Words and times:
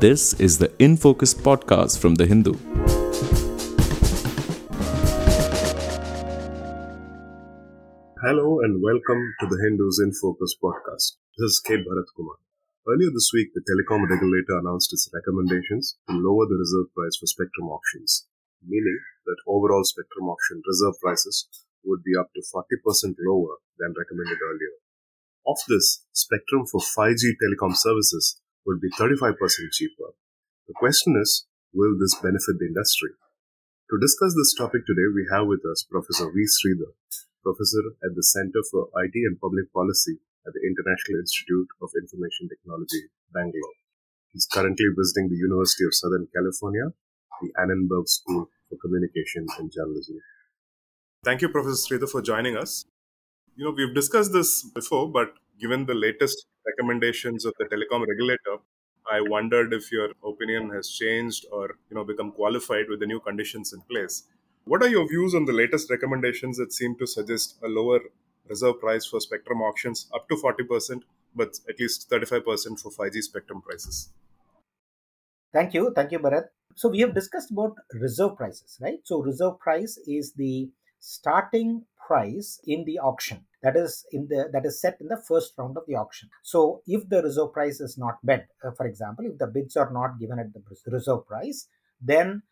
This 0.00 0.32
is 0.40 0.56
the 0.56 0.72
In 0.78 0.96
Focus 0.96 1.34
podcast 1.34 2.00
from 2.00 2.14
The 2.14 2.24
Hindu. 2.24 2.56
Hello 8.24 8.64
and 8.64 8.80
welcome 8.80 9.22
to 9.40 9.44
the 9.44 9.60
Hindus 9.60 10.00
in 10.00 10.16
Focus 10.16 10.56
podcast. 10.56 11.20
This 11.36 11.52
is 11.52 11.60
K. 11.60 11.84
Bharat 11.84 12.08
Kumar. 12.16 12.40
Earlier 12.88 13.12
this 13.12 13.28
week, 13.34 13.52
the 13.52 13.60
telecom 13.60 14.08
regulator 14.08 14.56
announced 14.64 14.90
its 14.94 15.04
recommendations 15.12 15.98
to 16.08 16.16
lower 16.16 16.48
the 16.48 16.56
reserve 16.56 16.88
price 16.96 17.20
for 17.20 17.26
spectrum 17.28 17.68
auctions, 17.68 18.24
meaning 18.64 18.96
that 19.26 19.44
overall 19.46 19.84
spectrum 19.84 20.32
auction 20.32 20.62
reserve 20.64 20.96
prices 21.02 21.46
would 21.84 22.00
be 22.02 22.16
up 22.16 22.32
to 22.32 22.40
40% 22.40 23.20
lower 23.28 23.60
than 23.76 23.92
recommended 23.92 24.40
earlier. 24.48 24.80
Of 25.44 25.58
this, 25.68 26.06
spectrum 26.16 26.64
for 26.64 26.80
5G 26.80 27.36
telecom 27.36 27.76
services 27.76 28.40
would 28.66 28.80
be 28.80 28.90
35% 28.90 29.36
cheaper. 29.72 30.12
The 30.68 30.74
question 30.74 31.16
is, 31.20 31.46
will 31.72 31.98
this 31.98 32.14
benefit 32.20 32.58
the 32.58 32.66
industry? 32.66 33.10
To 33.90 33.98
discuss 33.98 34.34
this 34.38 34.54
topic 34.54 34.86
today, 34.86 35.08
we 35.10 35.26
have 35.34 35.46
with 35.46 35.66
us 35.66 35.82
Professor 35.90 36.30
V. 36.30 36.46
Sridhar, 36.46 36.94
professor 37.42 37.98
at 38.06 38.14
the 38.14 38.22
Center 38.22 38.62
for 38.70 38.86
IT 39.02 39.14
and 39.14 39.40
Public 39.40 39.72
Policy 39.72 40.22
at 40.46 40.54
the 40.54 40.62
International 40.62 41.18
Institute 41.18 41.68
of 41.82 41.90
Information 41.98 42.46
Technology, 42.46 43.10
Bangalore. 43.34 43.76
He's 44.32 44.46
currently 44.46 44.86
visiting 44.96 45.28
the 45.28 45.36
University 45.42 45.84
of 45.84 45.94
Southern 45.94 46.28
California, 46.30 46.94
the 47.42 47.50
Annenberg 47.58 48.06
School 48.06 48.46
for 48.68 48.78
Communication 48.78 49.46
and 49.58 49.72
Journalism. 49.74 50.22
Thank 51.24 51.42
you, 51.42 51.48
Professor 51.48 51.82
Sridhar, 51.82 52.08
for 52.08 52.22
joining 52.22 52.56
us. 52.56 52.84
You 53.56 53.64
know, 53.64 53.74
we've 53.76 53.94
discussed 53.94 54.32
this 54.32 54.62
before, 54.70 55.10
but 55.10 55.34
given 55.60 55.86
the 55.86 55.94
latest 55.94 56.46
recommendations 56.66 57.44
of 57.44 57.54
the 57.58 57.66
telecom 57.66 58.06
regulator, 58.06 58.56
I 59.10 59.20
wondered 59.20 59.72
if 59.72 59.90
your 59.92 60.10
opinion 60.24 60.70
has 60.70 60.88
changed 60.88 61.46
or 61.52 61.76
you 61.88 61.96
know 61.96 62.04
become 62.04 62.32
qualified 62.32 62.88
with 62.88 63.00
the 63.00 63.06
new 63.06 63.20
conditions 63.20 63.72
in 63.72 63.80
place. 63.82 64.24
What 64.64 64.82
are 64.82 64.88
your 64.88 65.08
views 65.08 65.34
on 65.34 65.46
the 65.46 65.52
latest 65.52 65.90
recommendations 65.90 66.58
that 66.58 66.72
seem 66.72 66.96
to 66.96 67.06
suggest 67.06 67.58
a 67.64 67.68
lower 67.68 68.00
reserve 68.48 68.80
price 68.80 69.06
for 69.06 69.20
spectrum 69.20 69.62
auctions 69.62 70.06
up 70.14 70.28
to 70.28 70.36
40%, 70.36 71.02
but 71.34 71.58
at 71.68 71.80
least 71.80 72.10
35% 72.10 72.80
for 72.80 72.90
5G 72.90 73.22
spectrum 73.22 73.62
prices? 73.62 74.10
Thank 75.52 75.74
you. 75.74 75.92
Thank 75.94 76.12
you, 76.12 76.18
Bharat. 76.18 76.48
So 76.76 76.88
we 76.88 77.00
have 77.00 77.14
discussed 77.14 77.50
about 77.50 77.74
reserve 77.92 78.36
prices, 78.36 78.78
right? 78.80 79.00
So 79.04 79.22
reserve 79.22 79.58
price 79.58 79.98
is 80.06 80.32
the 80.34 80.70
starting 81.00 81.84
price 82.10 82.60
in 82.66 82.84
the 82.84 82.98
auction. 82.98 83.38
That 83.62 83.76
is 83.76 84.04
in 84.10 84.26
the 84.28 84.48
that 84.52 84.66
is 84.66 84.80
set 84.80 84.96
in 85.00 85.08
the 85.08 85.22
first 85.28 85.52
round 85.58 85.76
of 85.76 85.84
the 85.86 85.96
auction. 86.02 86.28
So 86.42 86.82
if 86.86 87.08
the 87.08 87.22
reserve 87.22 87.52
price 87.52 87.78
is 87.86 87.96
not 88.04 88.16
met 88.30 88.48
uh, 88.64 88.72
for 88.76 88.86
example 88.86 89.26
if 89.30 89.38
the 89.38 89.46
bids 89.46 89.76
are 89.76 89.92
not 89.98 90.18
given 90.18 90.40
at 90.40 90.52
the 90.52 90.62
reserve 90.96 91.26
price 91.26 91.68
then 92.12 92.42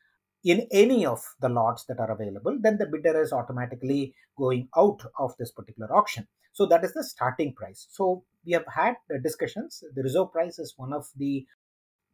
in 0.44 0.66
any 0.70 1.04
of 1.04 1.20
the 1.40 1.48
lots 1.48 1.84
that 1.86 1.98
are 1.98 2.12
available 2.12 2.58
then 2.66 2.78
the 2.78 2.86
bidder 2.86 3.20
is 3.20 3.32
automatically 3.32 4.14
going 4.36 4.68
out 4.76 5.00
of 5.18 5.36
this 5.38 5.50
particular 5.50 5.88
auction. 6.00 6.28
So 6.52 6.66
that 6.66 6.84
is 6.84 6.92
the 6.92 7.04
starting 7.04 7.54
price. 7.54 7.86
So 7.90 8.24
we 8.44 8.52
have 8.52 8.68
had 8.74 8.94
discussions. 9.22 9.82
The 9.94 10.02
reserve 10.02 10.32
price 10.32 10.58
is 10.58 10.74
one 10.76 10.92
of 10.92 11.06
the 11.16 11.46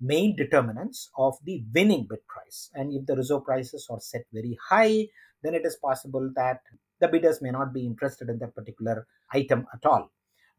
main 0.00 0.34
determinants 0.36 1.10
of 1.16 1.34
the 1.44 1.62
winning 1.74 2.06
bid 2.08 2.26
price. 2.26 2.70
And 2.74 2.92
if 2.92 3.06
the 3.06 3.16
reserve 3.16 3.44
prices 3.44 3.86
are 3.90 4.00
set 4.00 4.24
very 4.32 4.56
high 4.70 5.08
then 5.44 5.54
it 5.54 5.66
is 5.66 5.76
possible 5.76 6.30
that 6.34 6.60
the 7.00 7.08
bidders 7.08 7.42
may 7.42 7.50
not 7.50 7.72
be 7.72 7.86
interested 7.86 8.28
in 8.28 8.38
that 8.38 8.54
particular 8.54 9.06
item 9.32 9.66
at 9.72 9.84
all. 9.84 10.10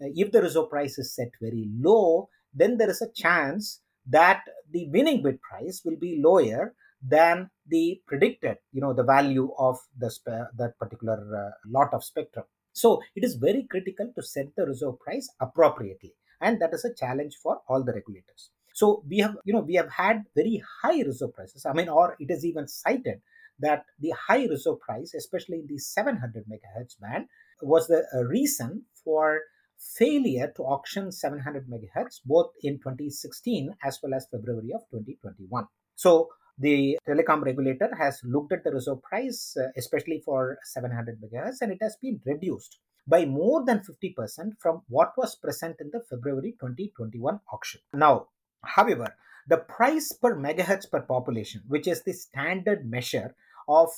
Uh, 0.01 0.07
if 0.13 0.31
the 0.31 0.41
reserve 0.41 0.69
price 0.69 0.97
is 0.97 1.15
set 1.15 1.29
very 1.41 1.69
low, 1.79 2.29
then 2.53 2.77
there 2.77 2.89
is 2.89 3.01
a 3.01 3.11
chance 3.11 3.81
that 4.07 4.41
the 4.71 4.87
winning 4.89 5.23
bid 5.23 5.41
price 5.41 5.81
will 5.83 5.97
be 5.97 6.21
lower 6.23 6.73
than 7.01 7.49
the 7.67 8.01
predicted, 8.07 8.57
you 8.71 8.81
know, 8.81 8.93
the 8.93 9.03
value 9.03 9.51
of 9.57 9.77
the 9.97 10.09
that 10.57 10.77
particular 10.79 11.17
uh, 11.35 11.51
lot 11.67 11.93
of 11.93 12.03
spectrum. 12.03 12.45
So 12.73 13.01
it 13.15 13.23
is 13.23 13.35
very 13.35 13.67
critical 13.69 14.11
to 14.15 14.23
set 14.23 14.47
the 14.55 14.65
reserve 14.65 14.99
price 14.99 15.29
appropriately, 15.39 16.13
and 16.41 16.61
that 16.61 16.73
is 16.73 16.83
a 16.83 16.93
challenge 16.93 17.35
for 17.41 17.61
all 17.67 17.83
the 17.83 17.93
regulators. 17.93 18.49
So 18.73 19.03
we 19.07 19.19
have, 19.19 19.37
you 19.45 19.53
know, 19.53 19.61
we 19.61 19.75
have 19.75 19.89
had 19.89 20.23
very 20.35 20.61
high 20.81 21.01
reserve 21.01 21.33
prices. 21.33 21.65
I 21.65 21.73
mean, 21.73 21.87
or 21.87 22.17
it 22.19 22.29
is 22.29 22.43
even 22.43 22.67
cited 22.67 23.21
that 23.59 23.85
the 23.99 24.13
high 24.27 24.45
reserve 24.45 24.79
price, 24.79 25.13
especially 25.13 25.59
in 25.59 25.67
the 25.67 25.77
700 25.77 26.45
megahertz 26.45 26.99
band, 26.99 27.27
was 27.61 27.87
the 27.87 28.03
reason 28.27 28.83
for 29.03 29.41
failure 29.77 30.51
to 30.55 30.63
auction 30.63 31.11
700 31.11 31.67
megahertz 31.69 32.19
both 32.25 32.51
in 32.63 32.77
2016 32.77 33.75
as 33.83 33.99
well 34.01 34.13
as 34.13 34.27
February 34.31 34.71
of 34.73 34.81
2021. 34.91 35.67
So 35.95 36.29
the 36.57 36.97
telecom 37.07 37.43
regulator 37.43 37.89
has 37.97 38.21
looked 38.23 38.53
at 38.53 38.63
the 38.63 38.71
reserve 38.71 39.01
price, 39.03 39.57
uh, 39.59 39.67
especially 39.75 40.21
for 40.23 40.57
700 40.63 41.21
megahertz, 41.21 41.57
and 41.61 41.71
it 41.71 41.79
has 41.81 41.97
been 42.01 42.21
reduced 42.25 42.79
by 43.07 43.25
more 43.25 43.63
than 43.65 43.79
50% 43.79 44.53
from 44.59 44.81
what 44.87 45.11
was 45.17 45.35
present 45.35 45.77
in 45.79 45.91
the 45.91 46.01
February 46.09 46.55
2021 46.59 47.39
auction. 47.51 47.81
Now, 47.93 48.27
however, 48.63 49.15
the 49.47 49.57
price 49.57 50.11
per 50.11 50.35
megahertz 50.35 50.89
per 50.89 51.01
population, 51.01 51.61
which 51.67 51.87
is 51.87 52.03
the 52.03 52.13
standard 52.13 52.89
measure 52.89 53.35
of 53.67 53.89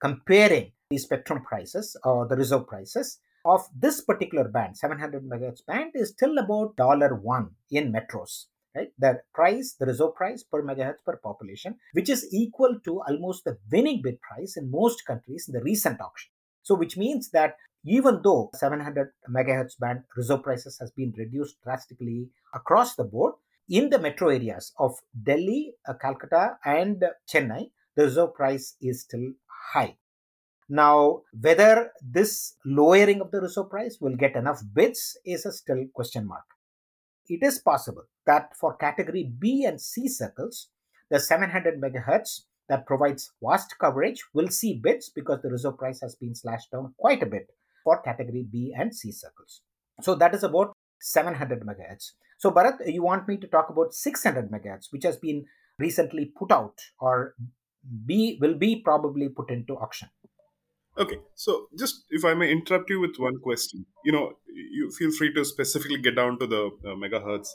comparing 0.00 0.72
the 0.90 0.98
spectrum 0.98 1.42
prices 1.42 1.96
or 2.04 2.26
the 2.28 2.36
reserve 2.36 2.66
prices 2.66 3.18
of 3.44 3.62
this 3.76 4.00
particular 4.00 4.48
band. 4.48 4.76
700 4.76 5.24
megahertz 5.24 5.64
band 5.66 5.92
is 5.94 6.10
still 6.10 6.38
about 6.38 6.76
dollar 6.76 7.14
one 7.14 7.50
in 7.70 7.92
metros 7.92 8.46
right? 8.76 8.88
The 8.98 9.20
price 9.34 9.74
the 9.78 9.86
reserve 9.86 10.14
price 10.14 10.42
per 10.42 10.62
megahertz 10.62 11.04
per 11.04 11.16
population 11.16 11.76
which 11.92 12.10
is 12.10 12.28
equal 12.32 12.78
to 12.84 13.00
almost 13.08 13.44
the 13.44 13.58
winning 13.72 14.02
bid 14.02 14.20
price 14.20 14.56
in 14.56 14.70
most 14.70 15.04
countries 15.06 15.46
in 15.48 15.54
the 15.54 15.62
recent 15.64 16.00
auction. 16.00 16.30
So 16.62 16.74
which 16.74 16.96
means 16.96 17.30
that 17.30 17.56
even 17.84 18.20
though 18.22 18.50
700 18.54 19.12
megahertz 19.30 19.78
band 19.78 20.02
reserve 20.16 20.42
prices 20.42 20.78
has 20.80 20.90
been 20.90 21.14
reduced 21.16 21.56
drastically 21.62 22.28
across 22.54 22.96
the 22.96 23.04
board 23.04 23.34
in 23.68 23.90
the 23.90 23.98
metro 23.98 24.28
areas 24.28 24.72
of 24.78 24.94
delhi 25.30 25.74
uh, 25.88 25.94
calcutta 25.94 26.56
and 26.64 27.04
chennai 27.32 27.70
the 27.96 28.04
reserve 28.04 28.34
price 28.34 28.76
is 28.80 29.02
still 29.02 29.32
high. 29.72 29.96
Now, 30.68 31.22
whether 31.40 31.92
this 32.02 32.54
lowering 32.64 33.20
of 33.20 33.30
the 33.30 33.40
reserve 33.40 33.70
price 33.70 33.98
will 34.00 34.16
get 34.16 34.36
enough 34.36 34.60
bids 34.74 35.16
is 35.24 35.46
a 35.46 35.52
still 35.52 35.86
question 35.94 36.26
mark. 36.26 36.44
It 37.28 37.42
is 37.42 37.58
possible 37.58 38.04
that 38.26 38.54
for 38.56 38.76
category 38.76 39.24
B 39.38 39.64
and 39.64 39.80
C 39.80 40.08
circles, 40.08 40.68
the 41.10 41.20
700 41.20 41.80
megahertz 41.80 42.42
that 42.68 42.86
provides 42.86 43.32
vast 43.42 43.78
coverage 43.78 44.24
will 44.34 44.48
see 44.48 44.80
bids 44.82 45.08
because 45.08 45.40
the 45.42 45.50
reserve 45.50 45.78
price 45.78 46.00
has 46.00 46.16
been 46.16 46.34
slashed 46.34 46.70
down 46.72 46.94
quite 46.98 47.22
a 47.22 47.26
bit 47.26 47.46
for 47.84 48.02
category 48.02 48.44
B 48.50 48.74
and 48.76 48.94
C 48.94 49.12
circles. 49.12 49.62
So 50.02 50.14
that 50.16 50.34
is 50.34 50.42
about 50.42 50.72
700 51.00 51.60
megahertz. 51.60 52.12
So 52.38 52.50
Bharat, 52.50 52.92
you 52.92 53.02
want 53.02 53.26
me 53.28 53.36
to 53.38 53.46
talk 53.46 53.70
about 53.70 53.94
600 53.94 54.50
megahertz, 54.50 54.86
which 54.90 55.04
has 55.04 55.16
been 55.16 55.44
recently 55.78 56.32
put 56.38 56.52
out 56.52 56.78
or 56.98 57.34
be 58.04 58.38
will 58.40 58.54
be 58.54 58.82
probably 58.84 59.28
put 59.28 59.50
into 59.50 59.74
auction. 59.74 60.08
Okay, 60.98 61.18
so 61.34 61.68
just 61.78 62.04
if 62.10 62.24
I 62.24 62.34
may 62.34 62.50
interrupt 62.50 62.88
you 62.88 63.00
with 63.00 63.16
one 63.18 63.38
question, 63.40 63.84
you 64.04 64.12
know, 64.12 64.32
you 64.48 64.90
feel 64.90 65.12
free 65.12 65.32
to 65.34 65.44
specifically 65.44 65.98
get 65.98 66.16
down 66.16 66.38
to 66.38 66.46
the 66.46 66.66
uh, 66.84 66.94
megahertz 66.94 67.48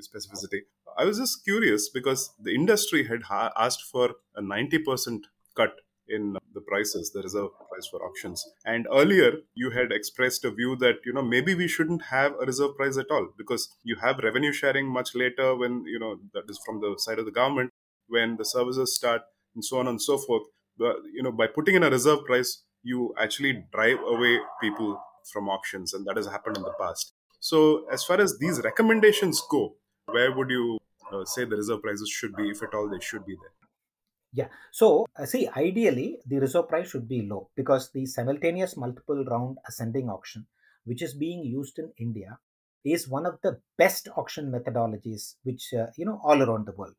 specificity. 0.00 0.60
I 0.98 1.04
was 1.04 1.18
just 1.18 1.44
curious 1.44 1.90
because 1.90 2.32
the 2.40 2.54
industry 2.54 3.06
had 3.06 3.24
ha- 3.24 3.52
asked 3.56 3.82
for 3.82 4.14
a 4.34 4.40
90% 4.40 5.20
cut 5.54 5.74
in 6.08 6.36
the 6.54 6.60
prices, 6.62 7.10
the 7.12 7.22
reserve 7.22 7.50
price 7.76 7.88
for 7.90 8.04
auctions. 8.04 8.44
And 8.64 8.86
earlier, 8.92 9.32
you 9.54 9.70
had 9.70 9.92
expressed 9.92 10.44
a 10.44 10.50
view 10.50 10.76
that, 10.76 10.96
you 11.04 11.12
know, 11.12 11.22
maybe 11.22 11.54
we 11.54 11.68
shouldn't 11.68 12.02
have 12.10 12.32
a 12.40 12.46
reserve 12.46 12.76
price 12.76 12.96
at 12.96 13.10
all 13.10 13.28
because 13.36 13.68
you 13.84 13.96
have 14.02 14.18
revenue 14.18 14.52
sharing 14.52 14.86
much 14.86 15.14
later 15.14 15.54
when, 15.54 15.84
you 15.86 15.98
know, 15.98 16.16
that 16.34 16.44
is 16.48 16.58
from 16.64 16.80
the 16.80 16.94
side 16.98 17.18
of 17.18 17.26
the 17.26 17.32
government 17.32 17.70
when 18.08 18.36
the 18.36 18.44
services 18.44 18.94
start 18.94 19.22
and 19.54 19.64
so 19.64 19.78
on 19.78 19.86
and 19.86 20.00
so 20.00 20.16
forth. 20.18 20.44
But, 20.78 20.96
you 21.12 21.22
know, 21.22 21.32
by 21.32 21.46
putting 21.46 21.74
in 21.74 21.82
a 21.82 21.90
reserve 21.90 22.24
price, 22.24 22.62
you 22.82 23.14
actually 23.18 23.64
drive 23.72 23.98
away 24.06 24.38
people 24.60 25.00
from 25.32 25.48
auctions, 25.48 25.92
and 25.92 26.06
that 26.06 26.16
has 26.16 26.26
happened 26.26 26.56
in 26.56 26.62
the 26.62 26.74
past. 26.78 27.12
So, 27.40 27.84
as 27.90 28.04
far 28.04 28.20
as 28.20 28.38
these 28.38 28.60
recommendations 28.62 29.42
go, 29.50 29.74
where 30.06 30.32
would 30.32 30.50
you 30.50 30.78
uh, 31.12 31.24
say 31.24 31.44
the 31.44 31.56
reserve 31.56 31.82
prices 31.82 32.08
should 32.08 32.36
be, 32.36 32.50
if 32.50 32.62
at 32.62 32.74
all 32.74 32.88
they 32.88 33.00
should 33.00 33.26
be 33.26 33.34
there? 33.34 33.65
Yeah. 34.36 34.48
So, 34.70 35.06
uh, 35.18 35.24
see, 35.24 35.48
ideally, 35.56 36.18
the 36.26 36.38
reserve 36.38 36.68
price 36.68 36.90
should 36.90 37.08
be 37.08 37.22
low 37.22 37.48
because 37.56 37.90
the 37.92 38.04
simultaneous 38.04 38.76
multiple 38.76 39.24
round 39.24 39.56
ascending 39.66 40.10
auction, 40.10 40.46
which 40.84 41.00
is 41.00 41.14
being 41.14 41.42
used 41.42 41.78
in 41.78 41.90
India, 41.98 42.38
is 42.84 43.08
one 43.08 43.24
of 43.24 43.38
the 43.42 43.60
best 43.78 44.08
auction 44.14 44.52
methodologies, 44.52 45.36
which 45.44 45.72
uh, 45.72 45.86
you 45.96 46.04
know 46.04 46.20
all 46.22 46.42
around 46.42 46.66
the 46.66 46.76
world. 46.76 46.96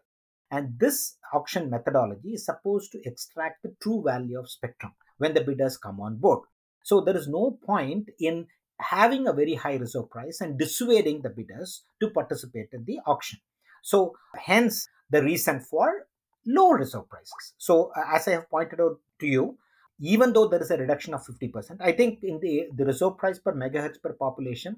And 0.49 0.79
this 0.79 1.17
auction 1.31 1.69
methodology 1.69 2.29
is 2.29 2.45
supposed 2.45 2.91
to 2.93 3.01
extract 3.05 3.61
the 3.61 3.75
true 3.83 4.01
value 4.03 4.39
of 4.39 4.49
spectrum 4.49 4.93
when 5.19 5.35
the 5.35 5.41
bidders 5.41 5.77
come 5.77 5.99
on 6.01 6.17
board. 6.17 6.39
So 6.83 7.01
there 7.01 7.17
is 7.17 7.27
no 7.27 7.59
point 7.63 8.09
in 8.19 8.47
having 8.79 9.27
a 9.27 9.33
very 9.33 9.53
high 9.53 9.75
reserve 9.75 10.09
price 10.09 10.41
and 10.41 10.57
dissuading 10.57 11.21
the 11.21 11.29
bidders 11.29 11.83
to 11.99 12.09
participate 12.09 12.69
in 12.73 12.85
the 12.85 12.99
auction. 13.05 13.39
So, 13.83 14.13
hence 14.35 14.87
the 15.11 15.21
reason 15.21 15.59
for 15.59 16.07
low 16.47 16.71
reserve 16.71 17.09
prices. 17.09 17.53
So, 17.57 17.91
uh, 17.95 18.15
as 18.15 18.27
I 18.27 18.31
have 18.31 18.49
pointed 18.49 18.79
out 18.79 18.99
to 19.19 19.27
you, 19.27 19.57
even 19.99 20.33
though 20.33 20.47
there 20.47 20.61
is 20.61 20.71
a 20.71 20.77
reduction 20.77 21.13
of 21.13 21.25
50%, 21.25 21.77
I 21.81 21.91
think 21.91 22.19
in 22.23 22.39
the, 22.39 22.67
the 22.75 22.85
reserve 22.85 23.17
price 23.17 23.39
per 23.39 23.53
megahertz 23.53 24.01
per 24.01 24.13
population 24.13 24.77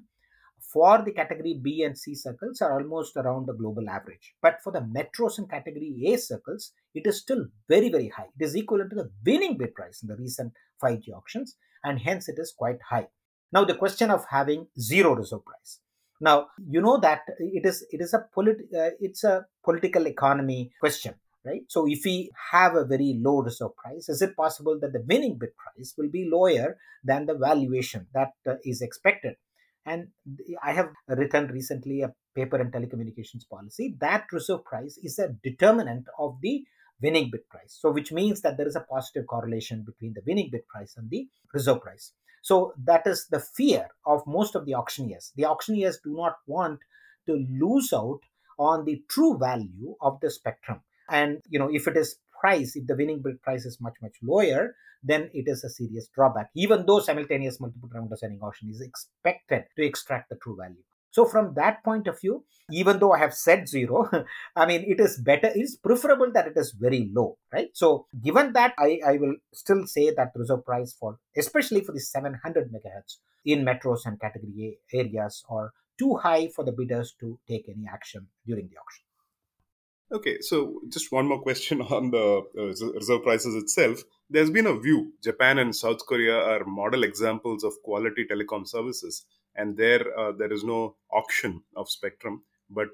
for 0.58 1.02
the 1.02 1.12
category 1.12 1.58
B 1.62 1.82
and 1.84 1.96
C 1.96 2.14
circles 2.14 2.60
are 2.60 2.72
almost 2.74 3.16
around 3.16 3.46
the 3.46 3.54
global 3.54 3.88
average. 3.88 4.34
But 4.42 4.60
for 4.62 4.72
the 4.72 4.80
metros 4.80 5.38
and 5.38 5.48
category 5.48 5.94
A 6.06 6.16
circles, 6.16 6.72
it 6.94 7.06
is 7.06 7.20
still 7.20 7.46
very, 7.68 7.88
very 7.88 8.08
high. 8.08 8.28
It 8.38 8.44
is 8.44 8.54
equivalent 8.54 8.90
to 8.90 8.96
the 8.96 9.10
winning 9.24 9.56
bid 9.56 9.74
price 9.74 10.02
in 10.02 10.08
the 10.08 10.16
recent 10.16 10.52
5G 10.82 11.10
auctions, 11.14 11.56
and 11.84 11.98
hence 11.98 12.28
it 12.28 12.38
is 12.38 12.54
quite 12.56 12.78
high. 12.90 13.08
Now, 13.52 13.64
the 13.64 13.74
question 13.74 14.10
of 14.10 14.26
having 14.30 14.68
zero 14.78 15.14
reserve 15.14 15.44
price. 15.44 15.80
Now, 16.20 16.48
you 16.68 16.82
know 16.82 16.98
that 16.98 17.22
it 17.38 17.64
is 17.64 17.84
it 17.90 18.00
is 18.02 18.12
a 18.12 18.26
polit- 18.34 18.68
uh, 18.76 18.90
it's 19.00 19.24
a 19.24 19.46
political 19.64 20.06
economy 20.06 20.70
question 20.78 21.14
right? 21.44 21.62
So 21.68 21.86
if 21.88 22.04
we 22.04 22.30
have 22.52 22.74
a 22.74 22.84
very 22.84 23.18
low 23.18 23.42
reserve 23.42 23.76
price, 23.76 24.08
is 24.08 24.22
it 24.22 24.36
possible 24.36 24.78
that 24.80 24.92
the 24.92 25.04
winning 25.06 25.38
bid 25.38 25.50
price 25.56 25.94
will 25.96 26.10
be 26.10 26.28
lower 26.30 26.76
than 27.04 27.26
the 27.26 27.34
valuation 27.34 28.06
that 28.14 28.32
uh, 28.46 28.54
is 28.64 28.82
expected? 28.82 29.36
And 29.86 30.08
I 30.62 30.72
have 30.72 30.90
written 31.08 31.48
recently 31.48 32.02
a 32.02 32.12
paper 32.34 32.60
in 32.60 32.70
telecommunications 32.70 33.48
policy 33.50 33.96
that 34.00 34.26
reserve 34.30 34.64
price 34.64 34.98
is 35.02 35.18
a 35.18 35.34
determinant 35.42 36.06
of 36.18 36.38
the 36.42 36.64
winning 37.02 37.30
bid 37.32 37.48
price. 37.48 37.78
So, 37.80 37.90
which 37.90 38.12
means 38.12 38.42
that 38.42 38.56
there 38.56 38.68
is 38.68 38.76
a 38.76 38.80
positive 38.80 39.26
correlation 39.26 39.84
between 39.84 40.12
the 40.12 40.22
winning 40.26 40.50
bid 40.52 40.66
price 40.68 40.94
and 40.96 41.08
the 41.08 41.26
reserve 41.54 41.80
price. 41.80 42.12
So, 42.42 42.74
that 42.84 43.06
is 43.06 43.26
the 43.30 43.40
fear 43.40 43.88
of 44.06 44.22
most 44.26 44.54
of 44.54 44.66
the 44.66 44.74
auctioneers. 44.74 45.32
The 45.34 45.46
auctioneers 45.46 45.98
do 46.04 46.14
not 46.14 46.36
want 46.46 46.80
to 47.26 47.46
lose 47.50 47.92
out 47.94 48.20
on 48.58 48.84
the 48.84 49.02
true 49.08 49.38
value 49.38 49.96
of 50.02 50.20
the 50.20 50.30
spectrum 50.30 50.82
and 51.10 51.38
you 51.48 51.58
know 51.58 51.68
if 51.72 51.86
it 51.86 51.96
is 51.96 52.16
price 52.40 52.76
if 52.76 52.86
the 52.86 52.96
winning 52.96 53.20
bid 53.22 53.40
price 53.42 53.64
is 53.64 53.78
much 53.80 53.94
much 54.02 54.16
lower 54.22 54.74
then 55.02 55.30
it 55.32 55.44
is 55.46 55.64
a 55.64 55.70
serious 55.70 56.08
drawback 56.14 56.48
even 56.54 56.84
though 56.86 57.00
simultaneous 57.00 57.60
multiple 57.60 57.88
round 57.94 58.10
ascending 58.12 58.40
auction 58.40 58.70
is 58.70 58.80
expected 58.80 59.64
to 59.76 59.84
extract 59.84 60.28
the 60.28 60.36
true 60.36 60.56
value. 60.60 60.82
So 61.12 61.24
from 61.24 61.54
that 61.54 61.82
point 61.82 62.06
of 62.06 62.20
view 62.20 62.44
even 62.70 63.00
though 63.00 63.12
i 63.12 63.18
have 63.18 63.34
said 63.34 63.66
zero 63.68 64.08
i 64.56 64.64
mean 64.64 64.84
it 64.86 65.00
is 65.00 65.18
better 65.18 65.48
it 65.48 65.60
is 65.60 65.76
preferable 65.76 66.30
that 66.32 66.46
it 66.46 66.56
is 66.56 66.70
very 66.78 67.10
low 67.12 67.36
right? 67.52 67.70
So 67.74 68.06
given 68.22 68.52
that 68.52 68.74
i 68.78 69.00
i 69.04 69.16
will 69.16 69.34
still 69.52 69.86
say 69.86 70.12
that 70.14 70.32
reserve 70.36 70.64
price 70.64 70.94
for 70.98 71.18
especially 71.36 71.80
for 71.80 71.92
the 71.92 72.00
700 72.00 72.70
megahertz 72.72 73.16
in 73.44 73.64
metros 73.64 74.06
and 74.06 74.20
category 74.20 74.78
a 74.94 74.96
areas 74.96 75.42
are 75.50 75.72
too 75.98 76.16
high 76.16 76.48
for 76.54 76.64
the 76.64 76.72
bidders 76.72 77.14
to 77.20 77.38
take 77.48 77.68
any 77.68 77.86
action 77.92 78.28
during 78.46 78.68
the 78.68 78.76
auction 78.76 79.09
Okay, 80.12 80.40
so 80.40 80.80
just 80.88 81.12
one 81.12 81.26
more 81.26 81.40
question 81.40 81.80
on 81.90 82.10
the 82.10 82.42
uh, 82.58 82.92
reserve 82.94 83.22
prices 83.22 83.54
itself. 83.54 84.02
There's 84.28 84.50
been 84.50 84.66
a 84.66 84.78
view 84.78 85.12
Japan 85.22 85.58
and 85.58 85.74
South 85.74 86.04
Korea 86.06 86.36
are 86.36 86.64
model 86.64 87.04
examples 87.04 87.64
of 87.64 87.74
quality 87.84 88.24
telecom 88.24 88.66
services, 88.66 89.24
and 89.54 89.76
there 89.76 90.04
uh, 90.18 90.32
there 90.32 90.52
is 90.52 90.64
no 90.64 90.96
auction 91.12 91.62
of 91.76 91.88
spectrum, 91.88 92.42
but 92.68 92.88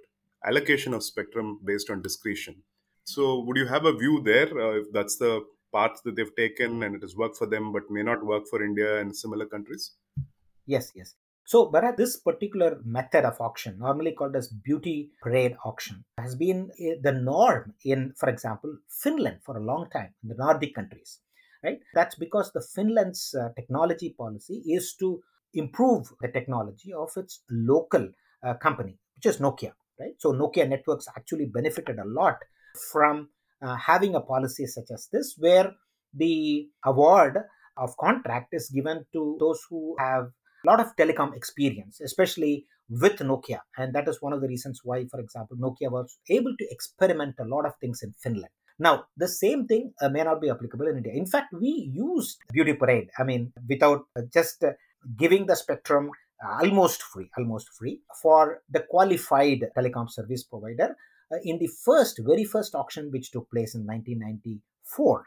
allocation 0.45 0.95
of 0.95 1.03
spectrum 1.03 1.61
based 1.65 1.91
on 1.91 2.03
discretion. 2.03 2.57
So, 3.05 3.41
would 3.41 3.57
you 3.57 3.67
have 3.67 3.85
a 3.85 3.97
view 3.97 4.21
there 4.23 4.49
uh, 4.59 4.81
if 4.81 4.93
that's 4.93 5.17
the 5.17 5.45
path 5.73 6.03
that 6.05 6.17
they've 6.17 6.37
taken 6.37 6.83
and 6.83 6.97
it 6.97 7.03
has 7.03 7.17
worked 7.17 7.37
for 7.37 7.47
them, 7.47 7.73
but 7.73 7.91
may 7.91 8.03
not 8.03 8.25
work 8.25 8.47
for 8.49 8.63
India 8.63 9.01
and 9.01 9.15
similar 9.15 9.47
countries? 9.47 9.93
Yes, 10.67 10.93
yes. 10.95 11.15
So, 11.49 11.71
Bharat, 11.71 11.97
this 11.97 12.17
particular 12.17 12.81
method 12.85 13.25
of 13.25 13.41
auction, 13.41 13.79
normally 13.79 14.11
called 14.11 14.35
as 14.35 14.49
beauty 14.49 15.13
parade 15.23 15.57
auction, 15.65 16.05
has 16.19 16.35
been 16.35 16.71
eh, 16.81 16.97
the 17.01 17.13
norm 17.13 17.73
in, 17.85 18.15
for 18.19 18.29
example, 18.29 18.77
Finland 18.89 19.39
for 19.45 19.57
a 19.57 19.65
long 19.65 19.89
time, 19.93 20.13
in 20.25 20.31
the 20.31 20.35
Nordic 20.35 20.75
countries. 20.75 21.21
Right? 21.63 21.79
That's 21.95 22.17
because 22.17 22.51
the 22.53 22.67
Finland's 22.75 23.33
uh, 23.33 23.51
technology 23.55 24.13
policy 24.19 24.65
is 24.67 24.97
to 24.99 25.21
improve 25.55 26.09
the 26.21 26.27
technology 26.27 26.93
of 26.93 27.11
its 27.17 27.45
local 27.49 28.09
uh, 28.45 28.55
company, 28.55 28.99
which 29.15 29.27
is 29.33 29.41
Nokia. 29.41 29.71
Right? 30.01 30.15
So, 30.19 30.33
Nokia 30.33 30.69
networks 30.69 31.07
actually 31.17 31.47
benefited 31.47 32.01
a 32.01 32.09
lot 32.09 32.39
from 32.91 33.29
uh, 33.63 33.77
having 33.77 34.17
a 34.17 34.21
policy 34.21 34.67
such 34.67 34.91
as 34.93 35.09
this, 35.13 35.37
where 35.39 35.73
the 36.13 36.69
award 36.85 37.39
of 37.77 37.97
contract 37.99 38.49
is 38.53 38.69
given 38.69 39.07
to 39.13 39.37
those 39.39 39.61
who 39.71 39.95
have 40.01 40.33
lot 40.69 40.81
of 40.81 40.95
telecom 40.97 41.35
experience, 41.35 42.01
especially 42.01 42.67
with 42.89 43.19
Nokia. 43.19 43.61
And 43.77 43.95
that 43.95 44.09
is 44.09 44.23
one 44.23 44.33
of 44.33 44.41
the 44.41 44.49
reasons 44.49 44.81
why, 44.85 45.07
for 45.11 45.21
example, 45.21 45.57
Nokia 45.57 45.91
was 45.91 46.19
able 46.29 46.55
to 46.59 46.67
experiment 46.71 47.37
a 47.41 47.45
lot 47.45 47.67
of 47.67 47.75
things 47.81 48.03
in 48.03 48.13
Finland. 48.23 48.53
Now, 48.79 49.05
the 49.17 49.29
same 49.29 49.67
thing 49.67 49.93
uh, 50.03 50.09
may 50.09 50.23
not 50.23 50.41
be 50.41 50.51
applicable 50.51 50.87
in 50.89 50.99
India. 50.99 51.15
In 51.15 51.27
fact, 51.27 51.55
we 51.59 51.91
used 51.93 52.39
Beauty 52.53 52.75
Parade, 52.75 53.09
I 53.19 53.25
mean, 53.25 53.53
without 53.69 54.03
uh, 54.15 54.23
just 54.33 54.63
uh, 54.63 54.73
giving 55.17 55.47
the 55.47 55.57
spectrum 55.57 56.11
uh, 56.45 56.59
almost 56.63 57.03
free, 57.03 57.31
almost 57.39 57.69
free 57.79 58.01
for 58.23 58.61
the 58.69 58.81
qualified 58.91 59.61
telecom 59.77 60.11
service 60.11 60.45
provider 60.45 60.95
uh, 61.33 61.37
in 61.43 61.59
the 61.59 61.71
first, 61.85 62.21
very 62.23 62.45
first 62.45 62.75
auction 62.75 63.11
which 63.11 63.31
took 63.31 63.51
place 63.51 63.75
in 63.75 63.87
1994. 63.87 65.25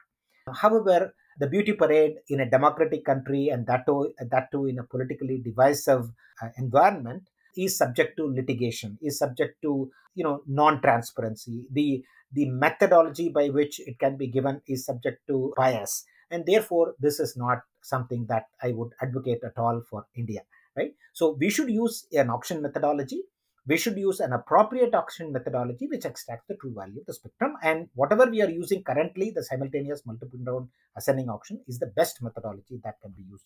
However, 0.53 1.13
the 1.39 1.47
beauty 1.47 1.73
parade 1.73 2.15
in 2.29 2.39
a 2.41 2.49
democratic 2.49 3.05
country 3.05 3.49
and 3.49 3.65
that 3.67 3.85
too, 3.85 4.13
that 4.19 4.51
too 4.51 4.67
in 4.67 4.79
a 4.79 4.83
politically 4.83 5.41
divisive 5.43 6.11
uh, 6.41 6.49
environment 6.57 7.23
is 7.57 7.77
subject 7.77 8.15
to 8.17 8.27
litigation 8.27 8.97
is 9.01 9.17
subject 9.17 9.61
to 9.61 9.91
you 10.15 10.23
know 10.23 10.41
non-transparency. 10.47 11.65
The 11.71 12.03
the 12.31 12.49
methodology 12.49 13.29
by 13.29 13.49
which 13.49 13.79
it 13.79 13.97
can 13.97 14.17
be 14.17 14.27
given 14.27 14.61
is 14.67 14.85
subject 14.85 15.25
to 15.27 15.53
bias. 15.57 16.05
And 16.29 16.45
therefore 16.45 16.93
this 16.99 17.19
is 17.19 17.35
not 17.35 17.59
something 17.81 18.25
that 18.27 18.43
i 18.61 18.71
would 18.71 18.91
advocate 19.01 19.39
at 19.43 19.57
all 19.57 19.81
for 19.89 20.05
india 20.15 20.41
right? 20.79 20.93
So 21.13 21.35
we 21.39 21.49
should 21.49 21.69
use 21.69 22.07
an 22.11 22.29
auction 22.29 22.61
methodology 22.61 23.23
we 23.69 23.77
should 23.77 23.97
use 23.97 24.19
an 24.19 24.33
appropriate 24.33 24.95
auction 24.95 25.31
methodology 25.31 25.87
which 25.87 26.03
extracts 26.03 26.47
the 26.47 26.55
true 26.55 26.73
value 26.75 26.99
of 27.01 27.05
the 27.05 27.13
spectrum. 27.13 27.53
And 27.61 27.87
whatever 27.93 28.25
we 28.25 28.41
are 28.41 28.49
using 28.49 28.83
currently, 28.83 29.29
the 29.29 29.43
simultaneous 29.43 30.01
multiple 30.07 30.39
round 30.43 30.69
ascending 30.97 31.29
auction 31.29 31.61
is 31.67 31.77
the 31.77 31.85
best 31.85 32.21
methodology 32.23 32.79
that 32.83 32.99
can 32.99 33.11
be 33.11 33.23
used. 33.29 33.45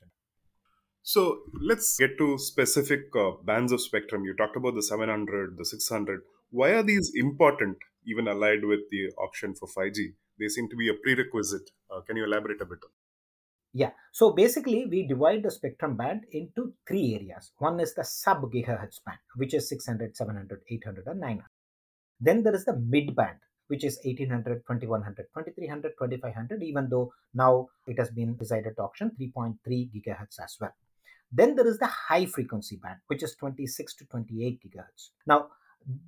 So 1.01 1.39
let's 1.61 1.97
get 1.99 2.17
to 2.19 2.37
specific 2.37 3.01
uh, 3.13 3.31
bands 3.43 3.73
of 3.73 3.81
spectrum. 3.81 4.23
You 4.23 4.33
talked 4.33 4.55
about 4.55 4.75
the 4.75 4.81
700, 4.81 5.57
the 5.57 5.65
600. 5.65 6.21
Why 6.51 6.69
are 6.69 6.83
these 6.83 7.11
important, 7.15 7.77
even 8.07 8.29
allied 8.29 8.63
with 8.63 8.79
the 8.91 9.11
auction 9.21 9.53
for 9.53 9.67
5G? 9.67 10.13
They 10.39 10.47
seem 10.47 10.69
to 10.69 10.77
be 10.77 10.87
a 10.87 10.93
prerequisite. 10.93 11.71
Uh, 11.91 11.99
can 11.99 12.15
you 12.15 12.23
elaborate 12.23 12.61
a 12.61 12.65
bit 12.65 12.79
yeah. 13.73 13.91
So 14.11 14.31
basically, 14.31 14.85
we 14.85 15.07
divide 15.07 15.43
the 15.43 15.51
spectrum 15.51 15.97
band 15.97 16.25
into 16.31 16.73
three 16.87 17.15
areas. 17.15 17.51
One 17.57 17.79
is 17.79 17.95
the 17.95 18.03
sub 18.03 18.43
gigahertz 18.43 19.03
band, 19.03 19.17
which 19.35 19.53
is 19.53 19.67
600, 19.69 20.15
700, 20.15 20.61
800, 20.69 21.07
and 21.07 21.19
900. 21.19 21.43
Then 22.19 22.43
there 22.43 22.53
is 22.53 22.65
the 22.65 22.75
mid 22.75 23.15
band, 23.15 23.37
which 23.67 23.83
is 23.83 23.99
1800, 24.03 24.63
2100, 24.67 25.25
2300, 25.33 25.93
2500, 25.99 26.63
even 26.63 26.87
though 26.89 27.11
now 27.33 27.67
it 27.87 27.97
has 27.97 28.11
been 28.11 28.37
decided 28.37 28.75
to 28.75 28.83
auction 28.83 29.11
3.3 29.19 29.57
gigahertz 29.67 30.39
as 30.41 30.55
well. 30.61 30.73
Then 31.31 31.55
there 31.55 31.67
is 31.67 31.79
the 31.79 31.87
high 31.87 32.27
frequency 32.27 32.75
band, 32.75 32.99
which 33.07 33.23
is 33.23 33.35
26 33.35 33.95
to 33.95 34.05
28 34.05 34.59
gigahertz. 34.63 35.09
Now, 35.25 35.47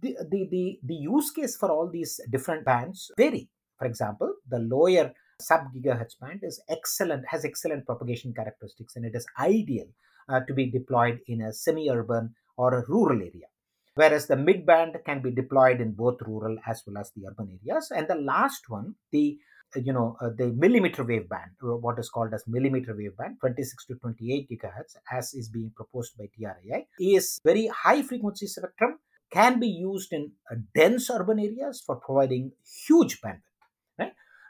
the, 0.01 0.15
the, 0.29 0.48
the, 0.50 0.79
the 0.84 0.93
use 0.93 1.31
case 1.31 1.57
for 1.57 1.72
all 1.72 1.89
these 1.89 2.19
different 2.29 2.63
bands 2.63 3.12
vary. 3.17 3.50
For 3.79 3.88
example, 3.88 4.36
the 4.48 4.60
lower 4.60 5.12
sub 5.39 5.74
gigahertz 5.74 6.20
band 6.20 6.39
is 6.44 6.62
excellent, 6.70 7.25
has 7.27 7.46
excellent 7.46 7.86
propagation 7.86 8.34
characteristics, 8.34 8.96
and 8.96 9.06
it 9.06 9.15
is 9.15 9.25
ideal 9.39 9.88
uh, 10.30 10.39
to 10.42 10.54
be 10.54 10.70
deployed 10.70 11.20
in 11.27 11.42
a 11.42 11.54
semi-urban 11.54 12.34
or 12.58 12.74
a 12.74 12.86
rural 12.88 13.20
area. 13.20 13.48
Whereas 13.96 14.27
the 14.27 14.36
mid 14.36 14.65
band 14.65 14.98
can 15.06 15.22
be 15.22 15.32
deployed 15.32 15.80
in 15.80 15.94
both 15.94 16.22
rural 16.22 16.58
as 16.68 16.84
well 16.86 16.98
as 16.98 17.12
the 17.15 17.27
urban 17.27 17.60
areas. 17.63 17.92
And 17.96 18.08
the 18.08 18.15
last 18.15 18.63
one, 18.68 18.96
the 19.12 19.38
uh, 19.75 19.80
you 19.80 19.94
know 19.94 20.18
uh, 20.22 20.30
the 20.38 20.48
millimeter 20.48 21.04
wave 21.04 21.30
band, 21.30 21.51
uh, 21.63 21.77
what 21.77 21.98
is 21.98 22.10
called 22.10 22.34
as 22.34 22.44
millimeter 22.48 22.94
wave 22.96 23.15
band, 23.18 23.38
26 23.39 23.86
to 23.86 23.96
28 23.96 24.50
gigahertz, 24.50 24.96
as 25.12 25.34
is 25.34 25.50
being 25.50 25.72
proposed 25.75 26.18
by 26.18 26.25
TRAI, 26.25 26.86
is 27.00 27.39
very 27.44 27.68
high 27.68 28.01
frequency 28.01 28.48
spectrum 28.48 29.00
can 29.32 29.60
be 29.60 29.68
used 29.68 30.13
in 30.13 30.32
uh, 30.51 30.56
dense 30.75 31.10
urban 31.10 31.39
areas 31.39 31.82
for 31.86 31.96
providing 31.96 32.51
huge 32.88 33.22
bandwidth 33.22 33.54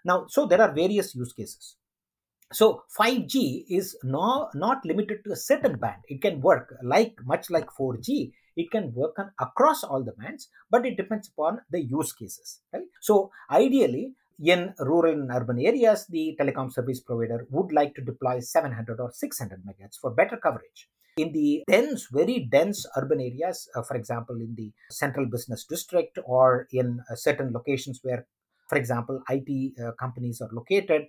now, 0.05 0.25
so 0.27 0.45
there 0.45 0.62
are 0.62 0.74
various 0.74 1.15
use 1.15 1.33
cases. 1.33 1.75
So 2.53 2.83
5G 2.97 3.65
is 3.69 3.97
no, 4.03 4.50
not 4.53 4.85
limited 4.85 5.24
to 5.25 5.33
a 5.33 5.35
certain 5.35 5.77
band. 5.77 6.01
It 6.07 6.21
can 6.21 6.41
work 6.41 6.75
like 6.83 7.15
much 7.25 7.50
like 7.50 7.67
4G. 7.77 8.31
It 8.55 8.71
can 8.71 8.93
work 8.93 9.15
on 9.17 9.31
across 9.39 9.83
all 9.83 10.03
the 10.03 10.13
bands, 10.13 10.50
but 10.69 10.85
it 10.85 10.95
depends 10.95 11.27
upon 11.27 11.62
the 11.71 11.81
use 11.81 12.13
cases. 12.13 12.62
Right? 12.71 12.83
So 13.01 13.31
ideally, 13.51 14.13
in 14.39 14.74
rural 14.79 15.13
and 15.13 15.31
urban 15.33 15.59
areas, 15.59 16.05
the 16.07 16.38
telecom 16.39 16.71
service 16.71 17.00
provider 17.00 17.47
would 17.50 17.71
like 17.71 17.95
to 17.95 18.01
deploy 18.01 18.39
700 18.39 19.00
or 19.00 19.12
600 19.12 19.63
megahertz 19.65 20.00
for 20.00 20.12
better 20.12 20.38
coverage. 20.38 20.88
in 21.17 21.31
the 21.31 21.63
dense, 21.69 22.07
very 22.12 22.47
dense 22.51 22.85
urban 22.97 23.21
areas, 23.21 23.69
uh, 23.75 23.81
for 23.81 23.95
example, 23.95 24.35
in 24.35 24.53
the 24.55 24.71
central 24.91 25.25
business 25.25 25.63
district 25.63 26.19
or 26.25 26.67
in 26.71 27.00
uh, 27.09 27.15
certain 27.15 27.53
locations 27.53 28.00
where, 28.03 28.27
for 28.67 28.77
example, 28.77 29.22
IT 29.29 29.74
uh, 29.79 29.91
companies 30.00 30.41
are 30.41 30.50
located, 30.51 31.03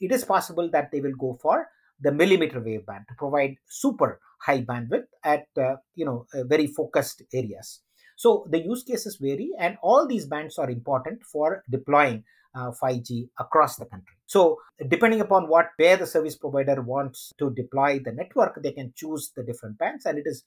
it 0.00 0.12
is 0.12 0.24
possible 0.24 0.70
that 0.72 0.90
they 0.90 1.00
will 1.00 1.16
go 1.18 1.38
for 1.40 1.66
the 2.00 2.12
millimeter 2.12 2.60
wave 2.60 2.86
band 2.86 3.04
to 3.08 3.14
provide 3.18 3.56
super 3.68 4.20
high 4.40 4.62
bandwidth 4.62 5.06
at 5.22 5.44
uh, 5.58 5.76
you 5.94 6.04
know 6.04 6.26
uh, 6.34 6.44
very 6.44 6.66
focused 6.66 7.22
areas. 7.32 7.80
So 8.16 8.46
the 8.50 8.58
use 8.58 8.82
cases 8.84 9.18
vary, 9.20 9.50
and 9.58 9.76
all 9.82 10.06
these 10.06 10.26
bands 10.26 10.58
are 10.58 10.70
important 10.70 11.22
for 11.24 11.62
deploying 11.70 12.24
uh, 12.54 12.70
5G 12.82 13.28
across 13.38 13.76
the 13.76 13.86
country. 13.86 14.16
So 14.26 14.58
depending 14.88 15.20
upon 15.20 15.48
what 15.48 15.68
where 15.76 15.96
the 15.96 16.06
service 16.06 16.36
provider 16.36 16.82
wants 16.82 17.32
to 17.38 17.50
deploy 17.50 18.00
the 18.04 18.12
network, 18.12 18.62
they 18.62 18.72
can 18.72 18.92
choose 18.96 19.32
the 19.36 19.42
different 19.42 19.78
bands, 19.78 20.06
and 20.06 20.18
it 20.18 20.24
is 20.26 20.44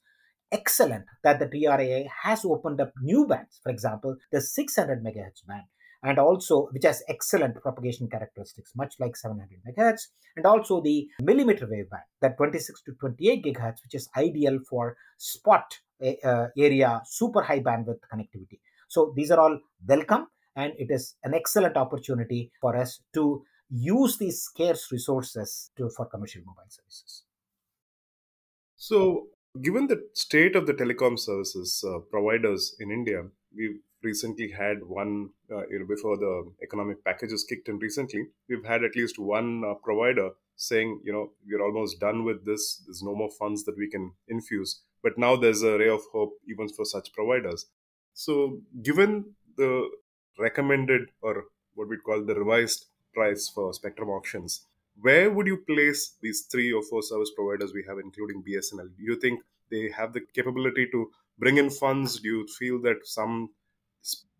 excellent 0.52 1.04
that 1.22 1.38
the 1.40 1.46
TRAI 1.46 2.06
has 2.22 2.44
opened 2.44 2.80
up 2.80 2.92
new 3.00 3.26
bands. 3.26 3.60
For 3.62 3.70
example, 3.70 4.16
the 4.30 4.40
600 4.40 5.02
megahertz 5.02 5.44
band 5.46 5.64
and 6.04 6.18
also 6.18 6.68
which 6.72 6.84
has 6.84 7.02
excellent 7.08 7.60
propagation 7.60 8.08
characteristics, 8.08 8.72
much 8.76 8.94
like 9.00 9.16
700 9.16 9.58
megahertz, 9.66 10.02
and 10.36 10.46
also 10.46 10.80
the 10.80 11.08
millimeter 11.20 11.66
wave 11.68 11.90
band, 11.90 12.02
that 12.20 12.36
26 12.36 12.82
to 12.82 12.92
28 12.92 13.44
gigahertz, 13.44 13.82
which 13.82 13.94
is 13.94 14.08
ideal 14.16 14.58
for 14.68 14.96
spot 15.16 15.78
uh, 16.02 16.46
area 16.58 17.00
super 17.06 17.42
high 17.42 17.60
bandwidth 17.60 18.00
connectivity. 18.12 18.60
So 18.88 19.12
these 19.16 19.30
are 19.30 19.40
all 19.40 19.58
welcome, 19.86 20.26
and 20.54 20.74
it 20.78 20.88
is 20.90 21.16
an 21.24 21.34
excellent 21.34 21.76
opportunity 21.76 22.52
for 22.60 22.76
us 22.76 23.00
to 23.14 23.42
use 23.70 24.18
these 24.18 24.42
scarce 24.42 24.92
resources 24.92 25.70
to 25.76 25.88
for 25.96 26.04
commercial 26.06 26.42
mobile 26.44 26.68
services. 26.68 27.24
So, 28.76 29.28
given 29.62 29.86
the 29.86 30.06
state 30.12 30.54
of 30.54 30.66
the 30.66 30.74
telecom 30.74 31.18
services 31.18 31.82
uh, 31.88 32.00
providers 32.10 32.76
in 32.78 32.90
India, 32.90 33.22
we've 33.56 33.80
recently 34.04 34.50
had 34.50 34.84
one 34.84 35.30
uh, 35.50 35.66
you 35.68 35.78
know, 35.78 35.86
before 35.86 36.16
the 36.16 36.50
economic 36.62 37.04
packages 37.04 37.44
kicked 37.44 37.68
in 37.68 37.78
recently 37.78 38.26
we've 38.48 38.64
had 38.64 38.84
at 38.84 38.96
least 38.96 39.18
one 39.18 39.62
uh, 39.64 39.74
provider 39.74 40.30
saying 40.56 41.00
you 41.04 41.12
know 41.12 41.30
we're 41.46 41.64
almost 41.64 41.98
done 41.98 42.24
with 42.24 42.44
this. 42.44 42.82
There's 42.86 43.02
no 43.02 43.14
more 43.14 43.30
funds 43.30 43.64
that 43.64 43.76
we 43.76 43.88
can 43.90 44.12
infuse. 44.28 44.82
But 45.02 45.18
now 45.18 45.36
there's 45.36 45.62
a 45.62 45.76
ray 45.78 45.88
of 45.88 46.02
hope 46.12 46.34
even 46.48 46.68
for 46.68 46.84
such 46.84 47.12
providers. 47.12 47.66
So 48.14 48.60
given 48.82 49.34
the 49.56 49.90
recommended 50.38 51.10
or 51.20 51.44
what 51.74 51.88
we 51.88 51.96
call 51.96 52.24
the 52.24 52.34
revised 52.34 52.86
price 53.12 53.48
for 53.48 53.72
spectrum 53.72 54.08
auctions 54.08 54.66
where 55.00 55.30
would 55.30 55.46
you 55.46 55.58
place 55.58 56.16
these 56.22 56.46
three 56.50 56.72
or 56.72 56.82
four 56.82 57.02
service 57.02 57.30
providers 57.36 57.72
we 57.72 57.84
have 57.86 57.98
including 57.98 58.42
bsnl 58.42 58.88
do 58.96 59.04
you 59.04 59.16
think 59.20 59.40
they 59.70 59.88
have 59.96 60.12
the 60.12 60.20
capability 60.34 60.88
to 60.90 61.08
bring 61.38 61.58
in 61.58 61.70
funds? 61.70 62.20
Do 62.20 62.28
you 62.28 62.46
feel 62.58 62.80
that 62.82 63.06
some 63.06 63.50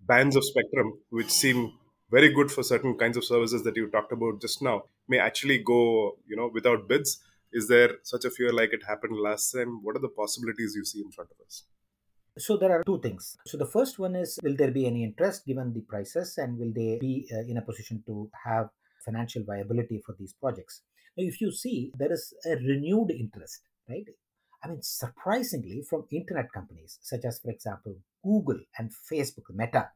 bands 0.07 0.37
of 0.37 0.45
spectrum 0.45 0.93
which 1.11 1.31
seem 1.31 1.73
very 2.11 2.33
good 2.33 2.51
for 2.51 2.63
certain 2.63 2.97
kinds 2.97 3.17
of 3.17 3.25
services 3.25 3.63
that 3.65 3.77
you 3.77 3.89
talked 3.89 4.13
about 4.13 4.41
just 4.41 4.63
now 4.63 4.83
may 5.09 5.19
actually 5.19 5.59
go 5.59 6.17
you 6.27 6.37
know 6.37 6.51
without 6.53 6.89
bids 6.89 7.21
is 7.53 7.69
there 7.69 7.91
such 8.03 8.25
a 8.25 8.31
fear 8.31 8.53
like 8.53 8.73
it 8.73 8.85
happened 8.87 9.17
last 9.17 9.51
time 9.53 9.81
what 9.83 9.97
are 9.97 10.05
the 10.07 10.17
possibilities 10.23 10.75
you 10.77 10.85
see 10.85 11.01
in 11.01 11.11
front 11.11 11.31
of 11.31 11.47
us 11.47 11.65
so 12.37 12.57
there 12.57 12.73
are 12.73 12.83
two 12.85 13.01
things. 13.01 13.37
So 13.47 13.57
the 13.57 13.67
first 13.67 14.01
one 14.01 14.17
is 14.17 14.41
will 14.43 14.57
there 14.57 14.73
be 14.73 14.87
any 14.87 15.05
interest 15.05 15.47
given 15.47 15.73
the 15.73 15.83
prices 15.83 16.37
and 16.37 16.59
will 16.59 16.73
they 16.75 16.99
be 17.01 17.29
uh, 17.33 17.49
in 17.49 17.59
a 17.59 17.63
position 17.63 18.03
to 18.07 18.29
have 18.45 18.71
financial 19.05 19.45
viability 19.45 20.03
for 20.05 20.17
these 20.19 20.33
projects? 20.33 20.83
Now 21.17 21.25
if 21.25 21.41
you 21.41 21.53
see 21.53 21.93
there 21.97 22.13
is 22.13 22.35
a 22.45 22.57
renewed 22.57 23.13
interest, 23.13 23.61
right? 23.89 24.05
I 24.65 24.69
mean 24.69 24.83
surprisingly 24.83 25.85
from 25.89 26.07
internet 26.11 26.53
companies 26.53 26.99
such 27.03 27.25
as 27.25 27.39
for 27.39 27.53
example 27.53 27.95
Google 28.25 28.61
and 28.78 28.90
Facebook 28.90 29.49
Meta 29.54 29.90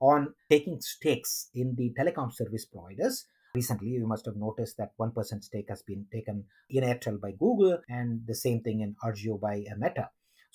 on 0.00 0.34
taking 0.50 0.80
stakes 0.80 1.48
in 1.54 1.74
the 1.76 1.92
telecom 1.98 2.32
service 2.32 2.64
providers 2.64 3.26
recently 3.54 3.88
you 3.88 4.06
must 4.06 4.26
have 4.26 4.36
noticed 4.36 4.76
that 4.76 4.92
1% 5.00 5.14
stake 5.42 5.64
has 5.70 5.82
been 5.82 6.04
taken 6.12 6.44
in 6.68 6.84
airtel 6.84 7.18
by 7.18 7.30
google 7.38 7.78
and 7.88 8.20
the 8.26 8.34
same 8.34 8.60
thing 8.60 8.82
in 8.82 8.94
RJio 9.02 9.40
by 9.40 9.64
uh, 9.72 9.74
meta 9.78 10.10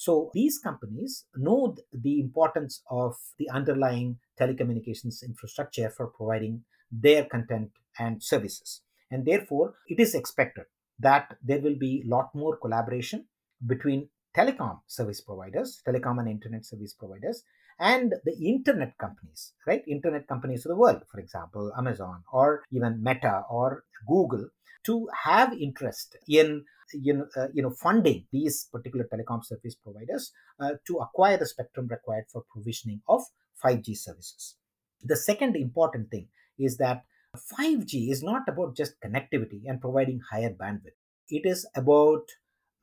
so 0.05 0.31
these 0.33 0.57
companies 0.57 1.25
know 1.35 1.75
the 1.93 2.19
importance 2.19 2.81
of 2.89 3.13
the 3.37 3.47
underlying 3.51 4.17
telecommunications 4.39 5.23
infrastructure 5.23 5.91
for 5.91 6.07
providing 6.07 6.63
their 6.91 7.25
content 7.25 7.69
and 7.99 8.23
services. 8.23 8.81
And 9.11 9.27
therefore, 9.27 9.75
it 9.87 9.99
is 9.99 10.15
expected 10.15 10.65
that 10.97 11.37
there 11.43 11.59
will 11.59 11.75
be 11.75 12.03
a 12.03 12.09
lot 12.09 12.33
more 12.33 12.57
collaboration 12.57 13.25
between 13.63 14.09
telecom 14.35 14.79
service 14.88 15.21
providers, 15.21 15.81
telecom 15.88 16.19
and 16.19 16.29
internet 16.29 16.65
service 16.65 16.93
providers, 16.93 17.43
and 17.79 18.13
the 18.25 18.38
internet 18.38 18.97
companies, 18.97 19.53
right? 19.65 19.83
Internet 19.88 20.27
companies 20.27 20.65
of 20.65 20.69
the 20.69 20.75
world, 20.75 21.01
for 21.11 21.19
example, 21.19 21.71
Amazon 21.77 22.23
or 22.31 22.63
even 22.71 23.03
Meta 23.03 23.43
or 23.50 23.83
Google, 24.07 24.50
to 24.85 25.07
have 25.23 25.53
interest 25.53 26.15
in 26.27 26.65
you 26.93 27.13
know, 27.13 27.27
uh, 27.35 27.47
you 27.53 27.61
know, 27.61 27.69
funding 27.71 28.25
these 28.31 28.67
particular 28.71 29.07
telecom 29.11 29.43
service 29.43 29.75
providers 29.75 30.31
uh, 30.59 30.71
to 30.85 30.97
acquire 30.97 31.38
the 31.38 31.45
spectrum 31.45 31.88
required 31.88 32.25
for 32.31 32.43
provisioning 32.51 33.01
of 33.07 33.21
5G 33.63 33.97
services. 33.97 34.55
The 35.03 35.15
second 35.15 35.55
important 35.55 36.11
thing 36.11 36.27
is 36.59 36.77
that 36.77 37.03
5G 37.35 38.11
is 38.11 38.21
not 38.21 38.43
about 38.47 38.75
just 38.75 39.00
connectivity 39.01 39.61
and 39.65 39.79
providing 39.79 40.21
higher 40.31 40.50
bandwidth. 40.53 41.00
It 41.29 41.45
is 41.45 41.65
about 41.75 42.23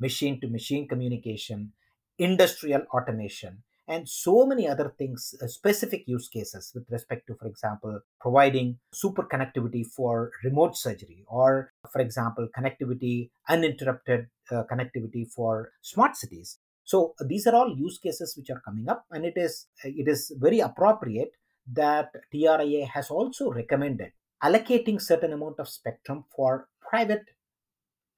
machine 0.01 0.41
to 0.41 0.49
machine 0.49 0.89
communication, 0.89 1.73
industrial 2.19 2.83
automation, 2.93 3.63
and 3.89 4.07
so 4.09 4.45
many 4.47 4.69
other 4.69 4.93
things, 4.99 5.35
uh, 5.43 5.47
specific 5.47 6.05
use 6.07 6.29
cases 6.29 6.73
with 6.75 6.85
respect 6.91 7.27
to, 7.27 7.35
for 7.35 7.47
example, 7.47 8.01
providing 8.21 8.79
super 8.93 9.23
connectivity 9.23 9.85
for 9.87 10.31
remote 10.45 10.77
surgery, 10.77 11.25
or, 11.27 11.73
for 11.91 12.01
example, 12.03 12.49
connectivity, 12.57 13.31
uninterrupted 13.49 14.27
uh, 14.51 14.65
connectivity 14.71 15.27
for 15.27 15.71
smart 15.81 16.17
cities. 16.17 16.59
So 16.85 17.15
these 17.27 17.47
are 17.47 17.55
all 17.55 17.75
use 17.77 17.99
cases 17.99 18.35
which 18.37 18.51
are 18.51 18.61
coming 18.61 18.89
up, 18.89 19.05
and 19.11 19.25
it 19.25 19.35
is 19.37 19.67
it 19.85 20.09
is 20.09 20.33
very 20.39 20.61
appropriate 20.61 21.33
that 21.73 22.11
TRAI 22.33 22.87
has 22.89 23.11
also 23.11 23.51
recommended 23.51 24.13
allocating 24.43 25.01
certain 25.01 25.33
amount 25.33 25.59
of 25.59 25.69
spectrum 25.69 26.25
for 26.35 26.69
private 26.81 27.25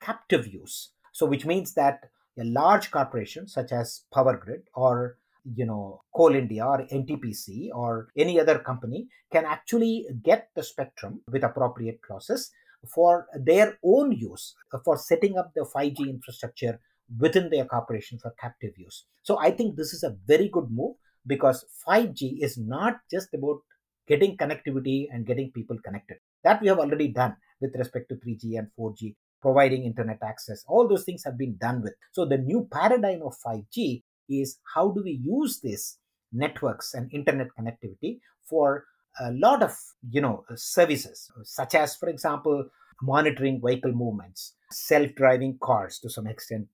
captive 0.00 0.46
use. 0.46 0.90
So 1.20 1.26
which 1.26 1.44
means 1.44 1.74
that 1.74 2.04
a 2.38 2.44
large 2.44 2.90
corporation 2.90 3.46
such 3.46 3.72
as 3.72 4.04
Power 4.10 4.38
Grid 4.38 4.62
or 4.74 5.18
you 5.54 5.66
know 5.66 6.00
coal 6.16 6.34
india 6.34 6.64
or 6.64 6.78
ntpc 6.98 7.68
or 7.74 8.08
any 8.16 8.38
other 8.40 8.58
company 8.58 9.06
can 9.32 9.44
actually 9.44 10.06
get 10.22 10.48
the 10.56 10.62
spectrum 10.62 11.20
with 11.32 11.44
appropriate 11.44 12.00
clauses 12.06 12.50
for 12.94 13.26
their 13.50 13.78
own 13.84 14.12
use 14.12 14.54
for 14.82 14.96
setting 14.96 15.36
up 15.36 15.52
the 15.54 15.66
5g 15.74 16.08
infrastructure 16.08 16.80
within 17.18 17.50
their 17.50 17.66
corporation 17.66 18.18
for 18.18 18.34
captive 18.40 18.72
use. 18.78 19.04
So 19.22 19.38
i 19.38 19.50
think 19.50 19.76
this 19.76 19.92
is 19.92 20.02
a 20.02 20.16
very 20.26 20.48
good 20.48 20.70
move 20.70 20.94
because 21.26 21.66
5g 21.86 22.42
is 22.48 22.56
not 22.56 23.00
just 23.10 23.34
about 23.34 23.60
getting 24.08 24.38
connectivity 24.38 24.98
and 25.12 25.26
getting 25.26 25.52
people 25.52 25.76
connected. 25.84 26.16
That 26.44 26.62
we 26.62 26.68
have 26.68 26.78
already 26.78 27.08
done 27.08 27.36
with 27.60 27.76
respect 27.76 28.08
to 28.08 28.14
3g 28.14 28.58
and 28.58 28.68
4g 28.78 29.16
providing 29.40 29.84
internet 29.84 30.18
access. 30.22 30.64
All 30.66 30.88
those 30.88 31.04
things 31.04 31.24
have 31.24 31.38
been 31.38 31.56
done 31.56 31.82
with. 31.82 31.94
So 32.12 32.24
the 32.24 32.38
new 32.38 32.68
paradigm 32.70 33.22
of 33.22 33.36
5g 33.46 34.02
is 34.28 34.58
how 34.74 34.90
do 34.90 35.02
we 35.02 35.20
use 35.22 35.60
these 35.60 35.98
networks 36.32 36.94
and 36.94 37.12
internet 37.12 37.48
connectivity 37.58 38.20
for 38.48 38.84
a 39.20 39.32
lot 39.32 39.62
of 39.62 39.76
you 40.08 40.20
know 40.20 40.44
services 40.54 41.28
such 41.42 41.74
as 41.74 41.96
for 41.96 42.08
example 42.08 42.64
monitoring 43.02 43.60
vehicle 43.64 43.90
movements 43.90 44.54
self-driving 44.70 45.58
cars 45.60 45.98
to 45.98 46.08
some 46.08 46.28
extent 46.28 46.68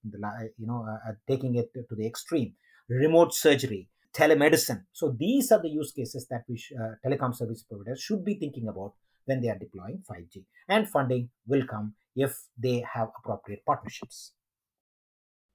you 0.58 0.66
know 0.66 0.86
uh, 0.86 1.08
uh, 1.08 1.14
taking 1.26 1.54
it 1.54 1.72
to 1.72 1.94
the 1.96 2.06
extreme 2.06 2.52
remote 2.88 3.34
surgery 3.34 3.88
telemedicine. 4.16 4.84
So 4.92 5.14
these 5.18 5.52
are 5.52 5.60
the 5.60 5.68
use 5.68 5.92
cases 5.92 6.26
that 6.30 6.44
we 6.48 6.56
sh- 6.56 6.72
uh, 6.80 6.94
telecom 7.04 7.36
service 7.36 7.62
providers 7.62 8.00
should 8.00 8.24
be 8.24 8.34
thinking 8.34 8.66
about 8.68 8.94
when 9.26 9.42
they 9.42 9.48
are 9.48 9.58
deploying 9.58 10.02
5g 10.08 10.44
and 10.68 10.88
funding 10.88 11.28
will 11.46 11.66
come 11.66 11.94
if 12.16 12.36
they 12.58 12.84
have 12.94 13.08
appropriate 13.18 13.64
partnerships 13.64 14.32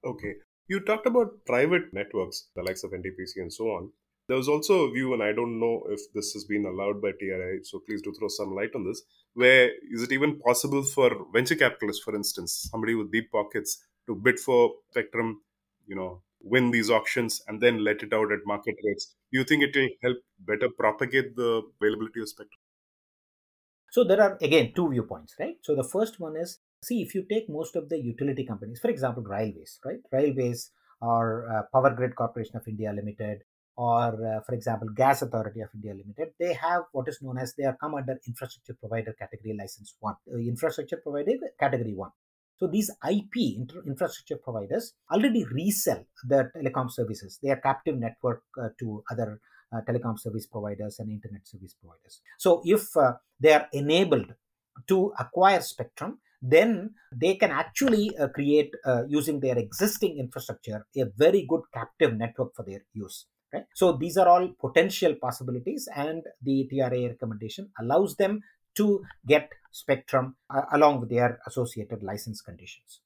okay 0.04 0.34
you 0.68 0.80
talked 0.80 1.06
about 1.06 1.44
private 1.44 1.92
networks, 1.92 2.48
the 2.56 2.62
likes 2.62 2.84
of 2.84 2.92
NTPC 2.92 3.36
and 3.36 3.52
so 3.52 3.64
on. 3.72 3.90
There 4.28 4.36
was 4.36 4.48
also 4.48 4.84
a 4.84 4.92
view, 4.92 5.12
and 5.12 5.22
I 5.22 5.32
don't 5.32 5.58
know 5.60 5.82
if 5.90 6.00
this 6.14 6.32
has 6.32 6.44
been 6.44 6.64
allowed 6.64 7.02
by 7.02 7.10
TRAI, 7.12 7.66
so 7.66 7.80
please 7.80 8.00
do 8.00 8.14
throw 8.18 8.28
some 8.28 8.54
light 8.54 8.74
on 8.74 8.84
this. 8.86 9.02
Where 9.34 9.70
is 9.92 10.02
it 10.02 10.12
even 10.12 10.38
possible 10.38 10.82
for 10.82 11.10
venture 11.32 11.56
capitalists, 11.56 12.02
for 12.02 12.14
instance, 12.14 12.68
somebody 12.70 12.94
with 12.94 13.12
deep 13.12 13.30
pockets, 13.32 13.84
to 14.06 14.14
bid 14.14 14.38
for 14.40 14.72
spectrum, 14.90 15.42
you 15.86 15.96
know, 15.96 16.22
win 16.40 16.70
these 16.70 16.90
auctions 16.90 17.42
and 17.48 17.60
then 17.60 17.84
let 17.84 18.02
it 18.02 18.12
out 18.14 18.32
at 18.32 18.46
market 18.46 18.76
rates? 18.86 19.14
Do 19.32 19.40
you 19.40 19.44
think 19.44 19.64
it 19.64 19.76
will 19.76 19.90
help 20.02 20.18
better 20.38 20.68
propagate 20.70 21.36
the 21.36 21.62
availability 21.80 22.20
of 22.20 22.28
spectrum? 22.28 22.61
So 23.92 24.04
there 24.04 24.20
are 24.20 24.38
again 24.40 24.72
two 24.74 24.88
viewpoints, 24.90 25.34
right? 25.38 25.56
So 25.62 25.76
the 25.76 25.88
first 25.94 26.18
one 26.18 26.36
is 26.36 26.58
See, 26.84 27.00
if 27.00 27.14
you 27.14 27.24
take 27.30 27.48
most 27.48 27.76
of 27.76 27.88
the 27.88 27.96
utility 27.96 28.44
companies, 28.44 28.80
for 28.80 28.90
example, 28.90 29.22
railways, 29.22 29.78
right? 29.84 30.00
Railways 30.10 30.72
or 31.00 31.46
uh, 31.48 31.62
Power 31.72 31.94
Grid 31.94 32.16
Corporation 32.16 32.56
of 32.56 32.66
India 32.66 32.92
Limited, 32.92 33.42
or 33.76 34.08
uh, 34.08 34.40
for 34.44 34.52
example, 34.54 34.88
Gas 34.88 35.22
Authority 35.22 35.60
of 35.60 35.68
India 35.74 35.94
Limited, 35.94 36.34
they 36.40 36.54
have 36.54 36.82
what 36.90 37.06
is 37.08 37.20
known 37.22 37.38
as 37.38 37.54
they 37.56 37.64
are 37.64 37.76
come 37.80 37.94
under 37.94 38.18
infrastructure 38.26 38.74
provider 38.74 39.14
category 39.16 39.56
license 39.56 39.94
one, 40.00 40.16
uh, 40.32 40.38
infrastructure 40.38 40.96
provider 40.96 41.34
category 41.58 41.94
one. 41.94 42.10
So 42.56 42.66
these 42.66 42.90
IP 43.08 43.58
infrastructure 43.86 44.38
providers 44.42 44.92
already 45.10 45.44
resell 45.52 46.04
the 46.24 46.50
telecom 46.56 46.90
services. 46.90 47.38
They 47.42 47.50
are 47.50 47.60
captive 47.60 47.96
network 47.96 48.42
uh, 48.60 48.68
to 48.80 49.04
other 49.10 49.40
telecom 49.80 50.18
service 50.18 50.46
providers 50.46 50.98
and 50.98 51.10
internet 51.10 51.46
service 51.46 51.74
providers. 51.74 52.20
So 52.38 52.60
if 52.64 52.96
uh, 52.96 53.14
they 53.40 53.52
are 53.54 53.68
enabled 53.72 54.34
to 54.88 55.12
acquire 55.18 55.60
spectrum, 55.60 56.18
then 56.42 56.90
they 57.14 57.36
can 57.36 57.50
actually 57.50 58.16
uh, 58.18 58.26
create 58.28 58.74
uh, 58.84 59.04
using 59.08 59.38
their 59.38 59.56
existing 59.56 60.18
infrastructure 60.18 60.84
a 60.96 61.04
very 61.16 61.46
good 61.48 61.62
captive 61.72 62.16
network 62.16 62.54
for 62.54 62.64
their 62.64 62.80
use 62.92 63.26
right 63.52 63.64
so 63.74 63.92
these 63.92 64.16
are 64.16 64.28
all 64.28 64.48
potential 64.60 65.14
possibilities 65.14 65.88
and 65.94 66.22
the 66.42 66.68
TRAI 66.70 67.10
recommendation 67.10 67.70
allows 67.78 68.16
them 68.16 68.40
to 68.74 69.04
get 69.26 69.50
spectrum 69.70 70.34
uh, 70.50 70.62
along 70.72 71.00
with 71.00 71.10
their 71.10 71.38
associated 71.46 72.02
license 72.02 72.40
conditions 72.40 73.00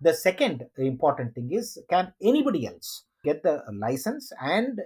the 0.00 0.12
second 0.12 0.66
important 0.76 1.34
thing 1.34 1.52
is 1.52 1.78
can 1.88 2.12
anybody 2.20 2.66
else 2.66 3.04
get 3.24 3.44
the 3.44 3.62
license 3.72 4.32
and 4.40 4.80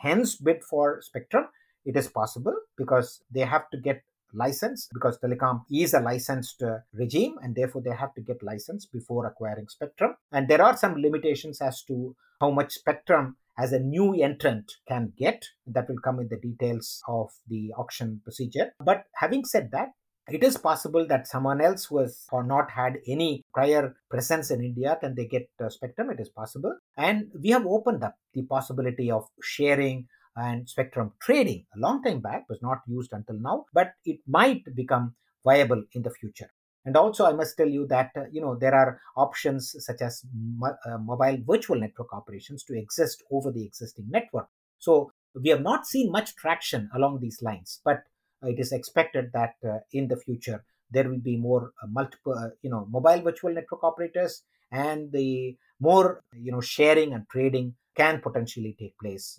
hence 0.00 0.36
bid 0.36 0.62
for 0.64 1.00
spectrum. 1.02 1.46
It 1.84 1.96
is 1.96 2.08
possible 2.08 2.54
because 2.76 3.22
they 3.30 3.40
have 3.40 3.70
to 3.70 3.78
get 3.78 4.02
license 4.32 4.88
because 4.92 5.18
telecom 5.18 5.62
is 5.70 5.94
a 5.94 6.00
licensed 6.00 6.62
uh, 6.62 6.78
regime 6.92 7.36
and 7.42 7.54
therefore 7.54 7.82
they 7.82 7.94
have 7.94 8.14
to 8.14 8.20
get 8.20 8.42
license 8.42 8.86
before 8.86 9.26
acquiring 9.26 9.68
spectrum. 9.68 10.14
And 10.32 10.48
there 10.48 10.62
are 10.62 10.76
some 10.76 11.00
limitations 11.00 11.60
as 11.60 11.82
to 11.84 12.14
how 12.40 12.50
much 12.50 12.72
spectrum 12.72 13.36
as 13.58 13.72
a 13.72 13.78
new 13.78 14.14
entrant 14.14 14.72
can 14.88 15.12
get. 15.18 15.44
That 15.66 15.88
will 15.88 15.98
come 15.98 16.20
in 16.20 16.28
the 16.28 16.36
details 16.36 17.02
of 17.08 17.30
the 17.48 17.72
auction 17.76 18.20
procedure. 18.22 18.72
But 18.84 19.04
having 19.16 19.44
said 19.44 19.70
that 19.72 19.90
it 20.30 20.42
is 20.42 20.56
possible 20.56 21.06
that 21.08 21.26
someone 21.26 21.60
else 21.60 21.84
who 21.86 21.98
has 21.98 22.26
not 22.32 22.70
had 22.70 22.98
any 23.06 23.44
prior 23.52 23.94
presence 24.10 24.50
in 24.50 24.62
India 24.62 24.96
can 25.00 25.14
they 25.14 25.26
get 25.26 25.48
uh, 25.62 25.68
spectrum. 25.68 26.10
It 26.10 26.20
is 26.20 26.28
possible, 26.28 26.74
and 26.96 27.30
we 27.42 27.50
have 27.50 27.66
opened 27.66 28.04
up 28.04 28.14
the 28.34 28.42
possibility 28.42 29.10
of 29.10 29.26
sharing 29.42 30.06
and 30.36 30.68
spectrum 30.68 31.12
trading. 31.20 31.66
A 31.76 31.78
long 31.78 32.02
time 32.02 32.20
back 32.20 32.44
was 32.48 32.60
not 32.62 32.78
used 32.86 33.12
until 33.12 33.38
now 33.40 33.64
but 33.72 33.92
it 34.04 34.20
might 34.26 34.62
become 34.74 35.14
viable 35.44 35.82
in 35.92 36.02
the 36.02 36.10
future. 36.10 36.50
And 36.84 36.96
also 36.96 37.26
i 37.26 37.32
must 37.32 37.56
tell 37.56 37.68
you 37.68 37.86
that 37.88 38.10
uh, 38.16 38.24
you 38.32 38.40
know 38.40 38.56
there 38.56 38.74
are 38.74 39.00
options 39.16 39.74
such 39.78 40.00
as 40.00 40.22
mo- 40.32 40.76
uh, 40.86 40.98
mobile 40.98 41.38
virtual 41.46 41.78
network 41.78 42.12
operations 42.14 42.64
to 42.64 42.78
exist 42.78 43.22
over 43.30 43.50
the 43.52 43.64
existing 43.64 44.06
network. 44.08 44.48
So 44.78 45.12
we 45.34 45.50
have 45.50 45.62
not 45.62 45.86
seen 45.86 46.10
much 46.10 46.34
traction 46.36 46.88
along 46.94 47.20
these 47.20 47.42
lines 47.42 47.80
but 47.84 48.04
it 48.42 48.58
is 48.58 48.72
expected 48.72 49.30
that 49.32 49.54
uh, 49.68 49.78
in 49.92 50.08
the 50.08 50.16
future 50.16 50.64
there 50.90 51.08
will 51.08 51.20
be 51.20 51.36
more 51.36 51.72
uh, 51.82 51.86
multiple 51.88 52.34
uh, 52.34 52.48
you 52.62 52.70
know 52.70 52.86
mobile 52.90 53.20
virtual 53.22 53.52
network 53.52 53.82
operators 53.84 54.42
and 54.72 55.12
the 55.12 55.56
more 55.80 56.22
you 56.32 56.52
know 56.52 56.60
sharing 56.60 57.12
and 57.12 57.28
trading 57.28 57.74
can 57.96 58.20
potentially 58.20 58.76
take 58.78 58.96
place 58.98 59.38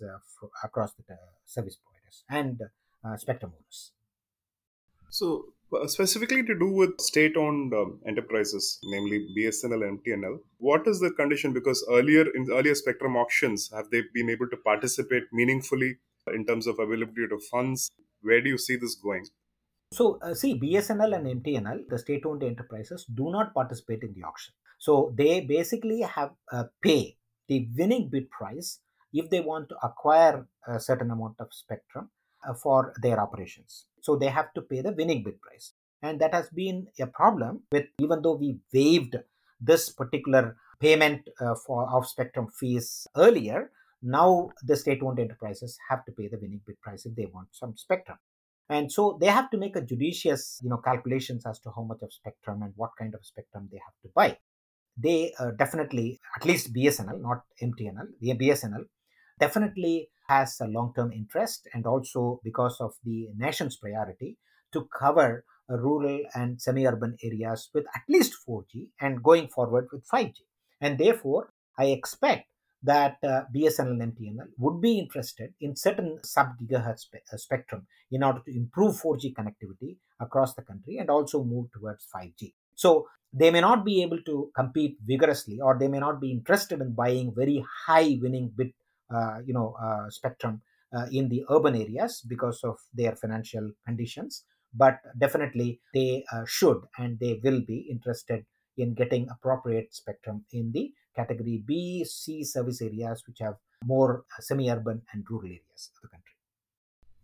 across 0.62 0.92
the 0.92 1.16
service 1.46 1.76
providers 1.76 2.24
and 2.28 2.60
spectrum 3.18 3.52
owners. 3.56 3.92
So, 5.12 5.52
specifically 5.88 6.42
to 6.42 6.58
do 6.58 6.70
with 6.70 6.98
state 6.98 7.36
owned 7.36 7.74
um, 7.74 8.00
enterprises, 8.06 8.78
namely 8.84 9.26
BSNL 9.36 9.86
and 9.86 9.98
MTNL, 10.02 10.38
what 10.56 10.86
is 10.86 11.00
the 11.00 11.10
condition? 11.10 11.52
Because 11.52 11.84
earlier, 11.90 12.24
in 12.34 12.46
earlier 12.50 12.74
spectrum 12.74 13.14
auctions, 13.16 13.70
have 13.74 13.90
they 13.90 14.02
been 14.14 14.30
able 14.30 14.48
to 14.48 14.56
participate 14.56 15.24
meaningfully 15.30 15.96
in 16.28 16.46
terms 16.46 16.66
of 16.66 16.78
availability 16.78 17.34
of 17.34 17.42
funds? 17.44 17.90
Where 18.22 18.40
do 18.40 18.48
you 18.48 18.58
see 18.58 18.76
this 18.76 18.94
going? 18.94 19.26
So, 19.92 20.18
uh, 20.22 20.34
see, 20.34 20.58
BSNL 20.58 21.16
and 21.16 21.42
MTNL, 21.42 21.88
the 21.88 21.98
state 21.98 22.24
owned 22.24 22.42
enterprises, 22.42 23.04
do 23.04 23.30
not 23.30 23.52
participate 23.52 24.02
in 24.02 24.14
the 24.14 24.22
auction. 24.22 24.54
So, 24.78 25.12
they 25.16 25.40
basically 25.40 26.00
have 26.00 26.30
uh, 26.50 26.64
pay 26.82 27.16
the 27.48 27.68
winning 27.76 28.08
bid 28.08 28.30
price 28.30 28.80
if 29.12 29.28
they 29.30 29.40
want 29.40 29.68
to 29.68 29.76
acquire 29.82 30.46
a 30.66 30.80
certain 30.80 31.10
amount 31.10 31.36
of 31.38 31.48
spectrum 31.50 32.10
uh, 32.48 32.54
for 32.54 32.92
their 33.02 33.20
operations. 33.20 33.86
So 34.00 34.16
they 34.16 34.28
have 34.28 34.52
to 34.54 34.62
pay 34.62 34.80
the 34.80 34.92
winning 34.92 35.22
bid 35.22 35.40
price. 35.40 35.74
And 36.02 36.20
that 36.20 36.34
has 36.34 36.48
been 36.50 36.86
a 36.98 37.06
problem 37.06 37.62
with 37.70 37.86
even 38.00 38.22
though 38.22 38.34
we 38.34 38.58
waived 38.72 39.16
this 39.60 39.90
particular 39.90 40.56
payment 40.80 41.28
uh, 41.40 41.54
for 41.54 41.88
of 41.88 42.08
spectrum 42.08 42.48
fees 42.58 43.06
earlier, 43.16 43.70
now 44.02 44.50
the 44.62 44.76
state-owned 44.76 45.18
enterprises 45.18 45.78
have 45.88 46.04
to 46.04 46.12
pay 46.12 46.28
the 46.28 46.38
winning 46.40 46.60
bid 46.66 46.80
price 46.80 47.06
if 47.06 47.14
they 47.14 47.26
want 47.26 47.48
some 47.52 47.76
spectrum. 47.76 48.18
And 48.68 48.90
so 48.90 49.18
they 49.20 49.26
have 49.26 49.50
to 49.50 49.58
make 49.58 49.76
a 49.76 49.82
judicious, 49.82 50.58
you 50.62 50.70
know, 50.70 50.78
calculations 50.78 51.44
as 51.46 51.58
to 51.60 51.70
how 51.74 51.82
much 51.82 52.02
of 52.02 52.12
spectrum 52.12 52.62
and 52.62 52.72
what 52.76 52.90
kind 52.98 53.14
of 53.14 53.24
spectrum 53.24 53.68
they 53.70 53.78
have 53.78 53.94
to 54.02 54.08
buy 54.14 54.38
they 54.96 55.32
uh, 55.38 55.50
definitely, 55.52 56.20
at 56.36 56.44
least 56.44 56.72
BSNL, 56.74 57.20
not 57.20 57.42
MTNL, 57.62 58.08
BSNL, 58.22 58.84
definitely 59.38 60.08
has 60.28 60.56
a 60.60 60.66
long 60.66 60.92
term 60.94 61.12
interest 61.12 61.68
and 61.72 61.86
also 61.86 62.40
because 62.44 62.76
of 62.80 62.94
the 63.04 63.28
nation's 63.36 63.76
priority 63.76 64.38
to 64.72 64.88
cover 64.98 65.44
uh, 65.70 65.76
rural 65.76 66.20
and 66.34 66.60
semi 66.60 66.86
urban 66.86 67.16
areas 67.22 67.70
with 67.74 67.84
at 67.94 68.02
least 68.08 68.34
4G 68.48 68.88
and 69.00 69.22
going 69.22 69.48
forward 69.48 69.88
with 69.92 70.06
5G. 70.08 70.34
And 70.80 70.98
therefore, 70.98 71.52
I 71.78 71.86
expect 71.86 72.48
that 72.82 73.16
uh, 73.22 73.42
BSNL 73.54 74.02
and 74.02 74.16
MTNL 74.16 74.48
would 74.58 74.80
be 74.80 74.98
interested 74.98 75.54
in 75.60 75.76
certain 75.76 76.18
sub 76.24 76.48
gigahertz 76.60 77.00
spe- 77.00 77.26
uh, 77.32 77.36
spectrum 77.36 77.86
in 78.10 78.22
order 78.22 78.40
to 78.46 78.56
improve 78.56 79.00
4G 79.00 79.34
connectivity 79.34 79.96
across 80.20 80.54
the 80.54 80.62
country 80.62 80.98
and 80.98 81.08
also 81.08 81.44
move 81.44 81.70
towards 81.72 82.06
5G. 82.14 82.52
So 82.74 83.08
they 83.32 83.50
may 83.50 83.60
not 83.60 83.84
be 83.84 84.02
able 84.02 84.20
to 84.22 84.50
compete 84.54 84.98
vigorously 85.04 85.60
or 85.60 85.78
they 85.78 85.88
may 85.88 85.98
not 85.98 86.20
be 86.20 86.30
interested 86.30 86.80
in 86.80 86.92
buying 86.92 87.32
very 87.34 87.64
high 87.86 88.18
winning 88.20 88.52
bid 88.56 88.72
uh, 89.14 89.38
you 89.44 89.54
know 89.54 89.74
uh, 89.82 90.08
spectrum 90.10 90.62
uh, 90.96 91.06
in 91.10 91.28
the 91.28 91.44
urban 91.50 91.74
areas 91.74 92.22
because 92.28 92.62
of 92.64 92.78
their 92.94 93.14
financial 93.16 93.70
conditions 93.86 94.44
but 94.74 95.00
definitely 95.18 95.80
they 95.94 96.24
uh, 96.32 96.44
should 96.46 96.80
and 96.98 97.18
they 97.20 97.40
will 97.42 97.60
be 97.60 97.86
interested 97.90 98.44
in 98.76 98.94
getting 98.94 99.28
appropriate 99.30 99.94
spectrum 99.94 100.44
in 100.52 100.72
the 100.72 100.92
category 101.14 101.62
b 101.66 102.04
c 102.04 102.42
service 102.44 102.82
areas 102.82 103.22
which 103.26 103.38
have 103.40 103.56
more 103.84 104.24
uh, 104.38 104.40
semi-urban 104.40 105.02
and 105.12 105.24
rural 105.30 105.46
areas 105.46 105.90
of 105.94 106.02
the 106.02 106.08
country 106.08 106.36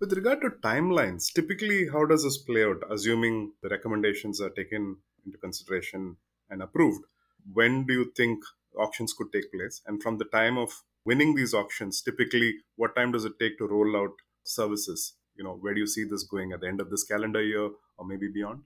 with 0.01 0.13
regard 0.13 0.41
to 0.41 0.51
timelines 0.69 1.33
typically 1.33 1.89
how 1.89 2.05
does 2.05 2.25
this 2.25 2.39
play 2.39 2.65
out 2.65 2.83
assuming 2.91 3.53
the 3.63 3.69
recommendations 3.69 4.41
are 4.41 4.51
taken 4.51 4.97
into 5.29 5.39
consideration 5.39 6.17
and 6.51 6.63
approved, 6.63 7.05
when 7.53 7.87
do 7.87 7.93
you 7.93 8.13
think 8.17 8.43
auctions 8.77 9.13
could 9.13 9.33
take 9.33 9.53
place? 9.53 9.83
And 9.87 10.03
from 10.03 10.19
the 10.19 10.25
time 10.27 10.59
of 10.59 10.83
winning 11.05 11.35
these 11.35 11.55
auctions, 11.55 12.03
typically, 12.03 12.55
what 12.77 12.97
time 12.97 13.13
does 13.13 13.25
it 13.25 13.39
take 13.39 13.59
to 13.59 13.67
roll 13.67 13.97
out 13.97 14.13
services? 14.45 15.15
You 15.37 15.45
know, 15.45 15.55
where 15.61 15.75
do 15.75 15.81
you 15.81 15.87
see 15.87 16.05
this 16.05 16.25
going 16.25 16.53
at 16.53 16.61
the 16.61 16.69
end 16.69 16.81
of 16.81 16.91
this 16.91 17.05
calendar 17.05 17.43
year 17.43 17.71
or 17.97 18.07
maybe 18.07 18.29
beyond? 18.29 18.63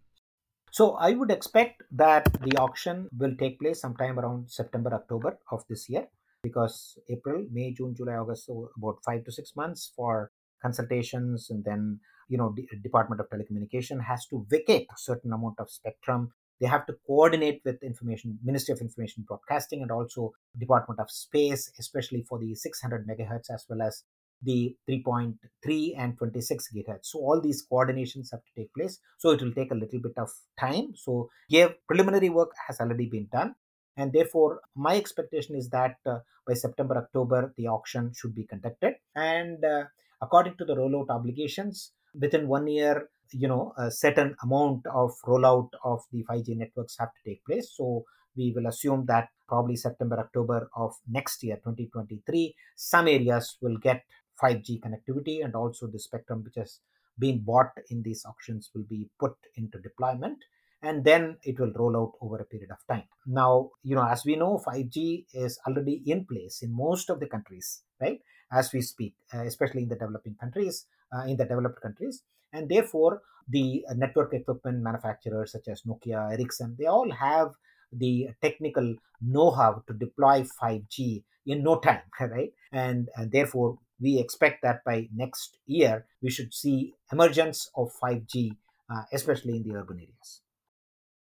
So 0.72 0.92
I 0.92 1.12
would 1.12 1.30
expect 1.30 1.82
that 1.92 2.32
the 2.40 2.56
auction 2.56 3.10
will 3.18 3.36
take 3.38 3.60
place 3.60 3.82
sometime 3.82 4.18
around 4.18 4.50
September, 4.50 4.94
October 4.94 5.38
of 5.50 5.62
this 5.68 5.86
year 5.90 6.06
because 6.42 6.98
April, 7.10 7.46
May, 7.52 7.74
June, 7.74 7.94
July, 7.94 8.14
August, 8.14 8.46
so 8.46 8.70
about 8.78 8.96
five 9.04 9.22
to 9.26 9.32
six 9.32 9.54
months 9.54 9.92
for 9.94 10.32
consultations 10.62 11.50
and 11.50 11.62
then 11.62 12.00
you 12.30 12.38
know 12.38 12.54
department 12.82 13.20
of 13.20 13.28
telecommunication 13.28 14.02
has 14.02 14.24
to 14.28 14.46
vacate 14.48 14.86
a 14.90 14.96
certain 14.96 15.34
amount 15.34 15.56
of 15.58 15.70
spectrum. 15.70 16.32
They 16.58 16.68
have 16.68 16.86
to 16.86 16.94
coordinate 17.06 17.60
with 17.66 17.82
information 17.82 18.38
ministry 18.42 18.72
of 18.72 18.80
information 18.80 19.26
broadcasting 19.28 19.82
and 19.82 19.90
also 19.90 20.32
department 20.58 21.00
of 21.00 21.10
space 21.10 21.70
especially 21.78 22.24
for 22.26 22.38
the 22.38 22.54
600 22.54 23.06
megahertz 23.06 23.50
as 23.52 23.66
well 23.68 23.82
as 23.82 24.04
the 24.42 24.76
3.3 24.88 25.94
and 25.96 26.18
26 26.18 26.68
gigahertz. 26.74 27.06
So 27.06 27.20
all 27.20 27.40
these 27.40 27.64
coordinations 27.70 28.30
have 28.32 28.40
to 28.44 28.52
take 28.56 28.72
place. 28.74 28.98
So 29.18 29.30
it 29.30 29.42
will 29.42 29.52
take 29.52 29.70
a 29.70 29.76
little 29.76 30.00
bit 30.00 30.16
of 30.16 30.30
time. 30.58 30.92
So 30.94 31.30
yeah 31.48 31.68
preliminary 31.86 32.28
work 32.28 32.50
has 32.66 32.80
already 32.80 33.06
been 33.06 33.28
done. 33.32 33.54
And 33.96 34.12
therefore 34.12 34.60
my 34.74 34.96
expectation 34.96 35.54
is 35.56 35.68
that 35.70 35.96
uh, 36.06 36.18
by 36.46 36.54
september 36.54 36.96
october 36.96 37.52
the 37.56 37.68
auction 37.68 38.12
should 38.16 38.34
be 38.34 38.44
conducted. 38.44 38.94
And 39.14 39.64
uh, 39.64 39.84
according 40.20 40.56
to 40.58 40.64
the 40.64 40.74
rollout 40.74 41.10
obligations 41.10 41.92
within 42.18 42.48
one 42.48 42.66
year 42.66 43.08
you 43.32 43.48
know 43.48 43.72
a 43.78 43.90
certain 43.90 44.34
amount 44.42 44.86
of 44.86 45.12
rollout 45.26 45.70
of 45.84 46.02
the 46.12 46.24
5G 46.30 46.56
networks 46.56 46.96
have 46.98 47.08
to 47.14 47.30
take 47.30 47.44
place. 47.44 47.72
So 47.74 48.04
we 48.36 48.52
will 48.54 48.66
assume 48.66 49.04
that 49.06 49.28
probably 49.48 49.76
September 49.76 50.18
October 50.18 50.68
of 50.74 50.94
next 51.08 51.42
year 51.42 51.56
2023 51.56 52.54
some 52.76 53.08
areas 53.08 53.58
will 53.60 53.76
get 53.76 54.02
5G 54.42 54.80
connectivity 54.80 55.44
and 55.44 55.54
also 55.54 55.86
the 55.86 55.98
spectrum 55.98 56.42
which 56.44 56.56
has 56.56 56.80
been 57.18 57.40
bought 57.44 57.72
in 57.90 58.02
these 58.02 58.24
auctions 58.26 58.70
will 58.74 58.84
be 58.88 59.08
put 59.20 59.34
into 59.56 59.78
deployment 59.78 60.38
and 60.82 61.04
then 61.04 61.36
it 61.44 61.58
will 61.60 61.72
roll 61.76 61.96
out 61.96 62.12
over 62.20 62.36
a 62.38 62.44
period 62.44 62.70
of 62.70 62.78
time. 62.88 63.04
Now, 63.26 63.70
you 63.82 63.94
know, 63.94 64.06
as 64.06 64.24
we 64.24 64.36
know, 64.36 64.60
5G 64.66 65.26
is 65.32 65.58
already 65.66 66.02
in 66.06 66.26
place 66.26 66.62
in 66.62 66.74
most 66.74 67.08
of 67.08 67.20
the 67.20 67.26
countries, 67.26 67.82
right? 68.00 68.18
As 68.50 68.72
we 68.72 68.80
speak, 68.80 69.14
uh, 69.32 69.42
especially 69.42 69.82
in 69.84 69.88
the 69.88 69.94
developing 69.94 70.34
countries, 70.40 70.86
uh, 71.14 71.24
in 71.24 71.36
the 71.36 71.44
developed 71.44 71.80
countries, 71.80 72.22
and 72.52 72.68
therefore 72.68 73.22
the 73.48 73.84
network 73.94 74.34
equipment 74.34 74.82
manufacturers 74.82 75.52
such 75.52 75.68
as 75.68 75.82
Nokia, 75.82 76.32
Ericsson, 76.32 76.76
they 76.78 76.86
all 76.86 77.10
have 77.10 77.52
the 77.92 78.28
technical 78.40 78.96
know-how 79.20 79.82
to 79.86 79.94
deploy 79.94 80.44
5G 80.60 81.22
in 81.46 81.62
no 81.62 81.78
time, 81.78 82.02
right? 82.20 82.52
And, 82.72 83.08
and 83.16 83.30
therefore, 83.30 83.78
we 84.02 84.18
expect 84.18 84.62
that 84.62 84.84
by 84.84 85.08
next 85.14 85.58
year 85.66 86.06
we 86.20 86.30
should 86.30 86.52
see 86.52 86.94
emergence 87.12 87.70
of 87.76 87.92
5G, 88.02 88.56
uh, 88.90 89.02
especially 89.12 89.56
in 89.56 89.62
the 89.62 89.76
urban 89.76 89.98
areas. 89.98 90.40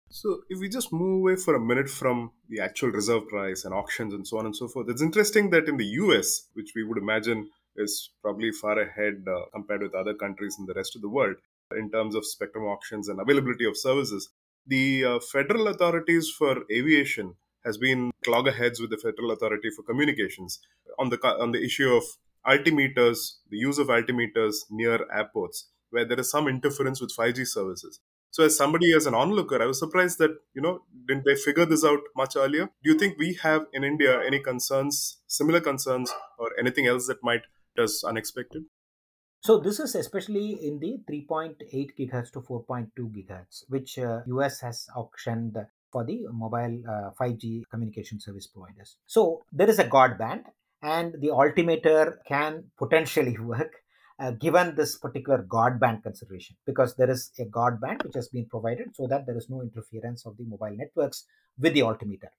So, 0.09 0.41
if 0.49 0.59
we 0.59 0.69
just 0.69 0.93
move 0.93 1.19
away 1.19 1.35
for 1.35 1.55
a 1.55 1.59
minute 1.59 1.89
from 1.89 2.31
the 2.47 2.61
actual 2.61 2.91
reserve 2.91 3.27
price 3.27 3.65
and 3.65 3.73
auctions 3.73 4.13
and 4.13 4.25
so 4.25 4.37
on 4.39 4.45
and 4.45 4.55
so 4.55 4.67
forth, 4.67 4.87
it's 4.89 5.01
interesting 5.01 5.49
that 5.49 5.67
in 5.67 5.77
the 5.77 5.85
US, 5.85 6.47
which 6.53 6.71
we 6.75 6.83
would 6.83 6.97
imagine 6.97 7.49
is 7.75 8.09
probably 8.21 8.51
far 8.51 8.79
ahead 8.79 9.25
uh, 9.27 9.41
compared 9.53 9.81
with 9.81 9.93
other 9.93 10.13
countries 10.13 10.55
in 10.59 10.65
the 10.65 10.73
rest 10.73 10.95
of 10.95 11.01
the 11.01 11.09
world 11.09 11.35
in 11.75 11.91
terms 11.91 12.15
of 12.15 12.25
spectrum 12.25 12.65
auctions 12.65 13.09
and 13.09 13.19
availability 13.19 13.65
of 13.65 13.77
services, 13.77 14.29
the 14.65 15.03
uh, 15.03 15.19
federal 15.19 15.67
authorities 15.67 16.29
for 16.29 16.63
aviation 16.71 17.35
has 17.65 17.77
been 17.77 18.11
loggerheads 18.27 18.79
with 18.79 18.89
the 18.89 18.97
federal 18.97 19.31
authority 19.31 19.69
for 19.69 19.83
communications 19.83 20.59
on 20.97 21.09
the 21.09 21.19
on 21.25 21.51
the 21.51 21.63
issue 21.63 21.93
of 21.93 22.03
altimeters, 22.47 23.37
the 23.49 23.57
use 23.57 23.77
of 23.77 23.87
altimeters 23.87 24.55
near 24.69 25.05
airports, 25.13 25.69
where 25.89 26.05
there 26.05 26.19
is 26.19 26.29
some 26.29 26.47
interference 26.47 27.01
with 27.01 27.15
5G 27.15 27.45
services. 27.45 27.99
So, 28.31 28.43
as 28.43 28.57
somebody 28.57 28.93
as 28.93 29.05
an 29.05 29.13
onlooker, 29.13 29.61
I 29.61 29.65
was 29.65 29.79
surprised 29.79 30.19
that 30.19 30.31
you 30.53 30.61
know 30.61 30.81
didn't 31.07 31.25
they 31.25 31.35
figure 31.35 31.65
this 31.65 31.83
out 31.83 31.99
much 32.15 32.35
earlier? 32.35 32.65
Do 32.83 32.91
you 32.91 32.97
think 32.97 33.17
we 33.17 33.37
have 33.41 33.65
in 33.73 33.83
India 33.83 34.21
any 34.25 34.39
concerns, 34.39 35.17
similar 35.27 35.61
concerns, 35.61 36.13
or 36.37 36.51
anything 36.59 36.87
else 36.87 37.07
that 37.07 37.23
might 37.23 37.41
us 37.77 38.03
unexpected? 38.03 38.63
So 39.41 39.59
this 39.59 39.79
is 39.79 39.95
especially 39.95 40.57
in 40.61 40.79
the 40.79 40.97
3.8 41.09 41.55
gigahertz 41.97 42.31
to 42.33 42.41
4.2 42.41 42.89
gigahertz, 42.97 43.63
which 43.69 43.97
uh, 43.97 44.21
US 44.25 44.59
has 44.61 44.87
auctioned 44.95 45.57
for 45.91 46.03
the 46.03 46.25
mobile 46.31 46.81
uh, 46.89 47.11
5G 47.19 47.63
communication 47.71 48.19
service 48.19 48.47
providers. 48.47 48.97
So 49.05 49.43
there 49.51 49.69
is 49.69 49.79
a 49.79 49.85
guard 49.85 50.17
band, 50.17 50.45
and 50.81 51.15
the 51.21 51.31
altimeter 51.31 52.19
can 52.27 52.65
potentially 52.77 53.37
work 53.39 53.73
uh, 54.19 54.31
given 54.31 54.75
this 54.75 54.97
particular 54.97 55.39
guard 55.43 55.79
band 55.79 56.03
consideration 56.03 56.55
because 56.65 56.95
there 56.95 57.09
is 57.09 57.31
a 57.39 57.45
guard 57.45 57.79
band 57.79 58.01
which 58.03 58.15
has 58.15 58.29
been 58.29 58.45
provided 58.45 58.95
so 58.95 59.07
that 59.07 59.25
there 59.25 59.37
is 59.37 59.49
no 59.49 59.61
interference 59.61 60.25
of 60.25 60.37
the 60.37 60.45
mobile 60.45 60.75
networks 60.75 61.25
with 61.59 61.73
the 61.73 61.83
altimeter. 61.83 62.31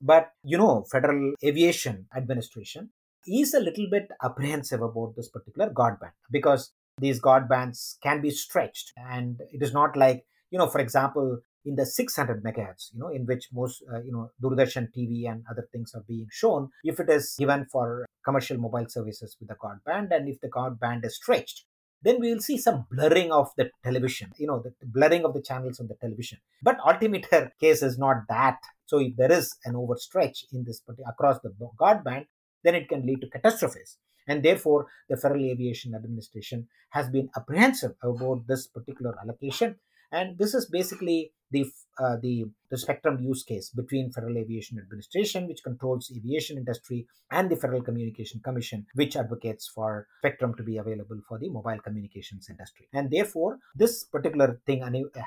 But 0.00 0.30
you 0.44 0.58
know, 0.58 0.84
Federal 0.90 1.34
Aviation 1.44 2.06
Administration 2.16 2.90
is 3.26 3.52
a 3.54 3.60
little 3.60 3.88
bit 3.90 4.08
apprehensive 4.22 4.80
about 4.80 5.14
this 5.16 5.28
particular 5.28 5.70
guard 5.70 5.98
band 6.00 6.12
because 6.30 6.72
these 6.98 7.20
guard 7.20 7.48
bands 7.48 7.98
can 8.02 8.20
be 8.20 8.30
stretched 8.30 8.92
and 8.96 9.40
it 9.52 9.62
is 9.62 9.72
not 9.72 9.96
like 9.96 10.24
you 10.50 10.58
know 10.58 10.66
for 10.66 10.80
example 10.80 11.38
in 11.64 11.74
the 11.74 11.86
600 11.86 12.42
megahertz 12.42 12.92
you 12.92 13.00
know 13.00 13.08
in 13.08 13.26
which 13.26 13.48
most 13.52 13.82
uh, 13.92 14.00
you 14.02 14.12
know 14.12 14.30
doordarshan 14.42 14.88
tv 14.96 15.30
and 15.30 15.44
other 15.50 15.66
things 15.72 15.92
are 15.94 16.04
being 16.08 16.26
shown 16.30 16.68
if 16.84 17.00
it 17.00 17.10
is 17.10 17.34
given 17.38 17.66
for 17.72 18.06
commercial 18.24 18.58
mobile 18.58 18.88
services 18.88 19.36
with 19.38 19.48
the 19.48 19.56
guard 19.62 19.78
band 19.84 20.12
and 20.12 20.28
if 20.28 20.40
the 20.40 20.48
guard 20.48 20.78
band 20.80 21.04
is 21.04 21.16
stretched 21.16 21.64
then 22.00 22.20
we 22.20 22.32
will 22.32 22.40
see 22.40 22.56
some 22.56 22.86
blurring 22.90 23.32
of 23.32 23.50
the 23.56 23.70
television 23.84 24.30
you 24.38 24.46
know 24.46 24.62
the 24.64 24.72
blurring 24.86 25.24
of 25.24 25.34
the 25.34 25.42
channels 25.42 25.80
on 25.80 25.88
the 25.88 25.96
television 25.96 26.38
but 26.62 26.78
altimeter 26.80 27.52
case 27.60 27.82
is 27.82 27.98
not 27.98 28.18
that 28.28 28.58
so 28.86 28.98
if 28.98 29.16
there 29.16 29.32
is 29.32 29.54
an 29.64 29.74
overstretch 29.74 30.44
in 30.52 30.64
this 30.64 30.80
across 31.06 31.40
the 31.40 31.52
guard 31.78 32.04
band 32.04 32.26
then 32.62 32.74
it 32.74 32.88
can 32.88 33.06
lead 33.06 33.20
to 33.20 33.28
catastrophes. 33.28 33.96
And 34.26 34.42
therefore, 34.42 34.86
the 35.08 35.16
Federal 35.16 35.44
Aviation 35.44 35.94
Administration 35.94 36.68
has 36.90 37.08
been 37.08 37.30
apprehensive 37.36 37.92
about 38.02 38.46
this 38.46 38.66
particular 38.66 39.14
allocation. 39.22 39.76
And 40.10 40.38
this 40.38 40.54
is 40.54 40.66
basically 40.70 41.32
the 41.50 41.64
uh, 41.98 42.16
the 42.22 42.44
the 42.70 42.78
spectrum 42.78 43.18
use 43.20 43.42
case 43.42 43.70
between 43.70 44.12
Federal 44.12 44.36
Aviation 44.38 44.78
Administration, 44.78 45.46
which 45.46 45.62
controls 45.64 46.12
aviation 46.14 46.58
industry, 46.58 47.06
and 47.30 47.50
the 47.50 47.56
Federal 47.56 47.82
Communication 47.82 48.40
Commission, 48.44 48.86
which 48.94 49.16
advocates 49.16 49.66
for 49.66 50.06
spectrum 50.20 50.54
to 50.56 50.62
be 50.62 50.76
available 50.76 51.18
for 51.26 51.38
the 51.38 51.48
mobile 51.48 51.78
communications 51.82 52.48
industry. 52.50 52.88
And 52.92 53.10
therefore, 53.10 53.58
this 53.74 54.04
particular 54.04 54.60
thing 54.66 54.82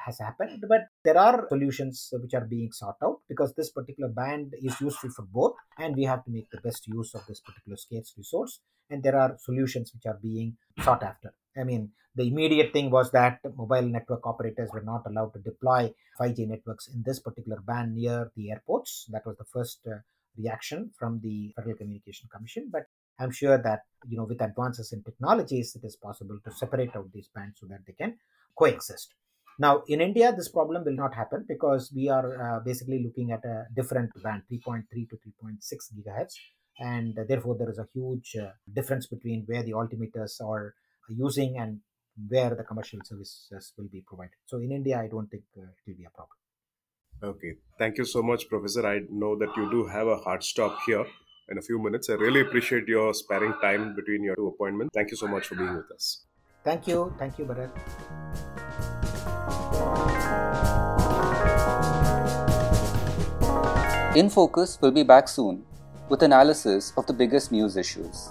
has 0.05 0.19
happened, 0.19 0.63
but 0.67 0.81
there 1.03 1.17
are 1.17 1.47
solutions 1.49 2.09
which 2.13 2.33
are 2.33 2.45
being 2.45 2.71
sought 2.71 2.97
out 3.03 3.17
because 3.27 3.53
this 3.55 3.71
particular 3.71 4.09
band 4.09 4.53
is 4.61 4.79
useful 4.79 5.09
for 5.09 5.25
both, 5.31 5.55
and 5.77 5.95
we 5.95 6.03
have 6.03 6.23
to 6.25 6.31
make 6.31 6.49
the 6.51 6.61
best 6.61 6.87
use 6.87 7.13
of 7.15 7.25
this 7.27 7.41
particular 7.41 7.77
scarce 7.77 8.13
resource. 8.17 8.61
And 8.89 9.03
there 9.03 9.17
are 9.17 9.37
solutions 9.39 9.91
which 9.93 10.05
are 10.05 10.19
being 10.21 10.57
sought 10.83 11.03
after. 11.03 11.33
I 11.57 11.63
mean, 11.63 11.91
the 12.15 12.27
immediate 12.27 12.73
thing 12.73 12.91
was 12.91 13.11
that 13.11 13.39
mobile 13.55 13.83
network 13.83 14.25
operators 14.25 14.69
were 14.73 14.81
not 14.81 15.03
allowed 15.05 15.33
to 15.33 15.39
deploy 15.39 15.93
5G 16.19 16.47
networks 16.47 16.87
in 16.87 17.03
this 17.05 17.19
particular 17.19 17.61
band 17.61 17.95
near 17.95 18.31
the 18.35 18.51
airports. 18.51 19.07
That 19.09 19.25
was 19.25 19.37
the 19.37 19.45
first 19.45 19.79
uh, 19.87 19.99
reaction 20.37 20.91
from 20.97 21.21
the 21.23 21.53
Federal 21.55 21.77
Communication 21.77 22.27
Commission. 22.33 22.69
But 22.71 22.83
I'm 23.19 23.31
sure 23.31 23.57
that 23.57 23.81
you 24.07 24.17
know 24.17 24.25
with 24.25 24.41
advances 24.41 24.91
in 24.91 25.03
technologies, 25.03 25.75
it 25.75 25.85
is 25.85 25.95
possible 25.95 26.39
to 26.43 26.51
separate 26.51 26.95
out 26.95 27.11
these 27.13 27.29
bands 27.33 27.59
so 27.59 27.67
that 27.67 27.85
they 27.85 27.93
can 27.93 28.17
coexist. 28.57 29.13
Now, 29.59 29.83
in 29.87 30.01
India, 30.01 30.33
this 30.35 30.49
problem 30.49 30.83
will 30.85 30.95
not 30.95 31.13
happen 31.13 31.45
because 31.47 31.91
we 31.95 32.09
are 32.09 32.57
uh, 32.57 32.59
basically 32.61 33.03
looking 33.03 33.31
at 33.31 33.45
a 33.45 33.67
different 33.75 34.11
band, 34.23 34.43
3.3 34.51 34.85
to 35.09 35.15
3.6 35.15 35.59
gigahertz, 35.95 36.33
and 36.79 37.17
therefore 37.27 37.55
there 37.57 37.69
is 37.69 37.77
a 37.77 37.87
huge 37.93 38.35
uh, 38.41 38.51
difference 38.73 39.07
between 39.07 39.43
where 39.45 39.61
the 39.63 39.71
altimeters 39.71 40.41
are 40.41 40.73
using 41.09 41.57
and 41.57 41.79
where 42.27 42.55
the 42.55 42.63
commercial 42.63 42.99
services 43.03 43.73
will 43.77 43.87
be 43.91 44.03
provided. 44.05 44.35
So 44.45 44.57
in 44.57 44.71
India, 44.71 44.99
I 44.99 45.07
don't 45.07 45.27
think 45.27 45.43
uh, 45.57 45.61
it 45.63 45.87
will 45.87 45.97
be 45.97 46.05
a 46.05 46.09
problem. 46.09 46.37
Okay, 47.23 47.53
thank 47.77 47.97
you 47.97 48.05
so 48.05 48.23
much, 48.23 48.49
Professor. 48.49 48.85
I 48.87 49.01
know 49.09 49.37
that 49.37 49.55
you 49.55 49.69
do 49.69 49.85
have 49.85 50.07
a 50.07 50.17
hard 50.17 50.43
stop 50.43 50.79
here 50.85 51.05
in 51.49 51.57
a 51.57 51.61
few 51.61 51.79
minutes. 51.81 52.09
I 52.09 52.13
really 52.13 52.41
appreciate 52.41 52.87
your 52.87 53.13
sparing 53.13 53.53
time 53.61 53.95
between 53.95 54.23
your 54.23 54.35
two 54.35 54.47
appointments. 54.47 54.91
Thank 54.93 55.11
you 55.11 55.17
so 55.17 55.27
much 55.27 55.45
for 55.45 55.55
being 55.55 55.75
with 55.75 55.91
us. 55.91 56.25
Thank 56.63 56.87
you. 56.87 57.13
Thank 57.19 57.37
you, 57.37 57.45
Bharat. 57.45 57.71
In 64.15 64.29
Focus 64.29 64.77
will 64.81 64.91
be 64.91 65.03
back 65.03 65.27
soon 65.27 65.63
with 66.09 66.23
analysis 66.23 66.91
of 66.97 67.07
the 67.07 67.13
biggest 67.13 67.51
news 67.51 67.77
issues. 67.77 68.29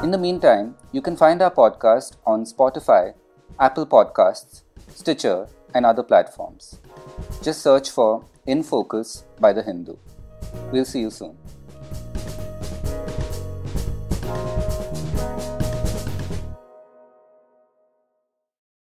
In 0.00 0.12
the 0.12 0.18
meantime, 0.18 0.76
you 0.92 1.02
can 1.02 1.16
find 1.16 1.42
our 1.42 1.50
podcast 1.50 2.18
on 2.24 2.44
Spotify, 2.44 3.14
Apple 3.58 3.84
Podcasts, 3.84 4.62
Stitcher, 4.94 5.48
and 5.74 5.84
other 5.84 6.04
platforms. 6.04 6.78
Just 7.42 7.62
search 7.62 7.90
for 7.90 8.24
In 8.46 8.62
Focus 8.62 9.24
by 9.40 9.52
The 9.52 9.60
Hindu. 9.60 9.96
We'll 10.70 10.84
see 10.84 11.00
you 11.00 11.10
soon. 11.10 11.36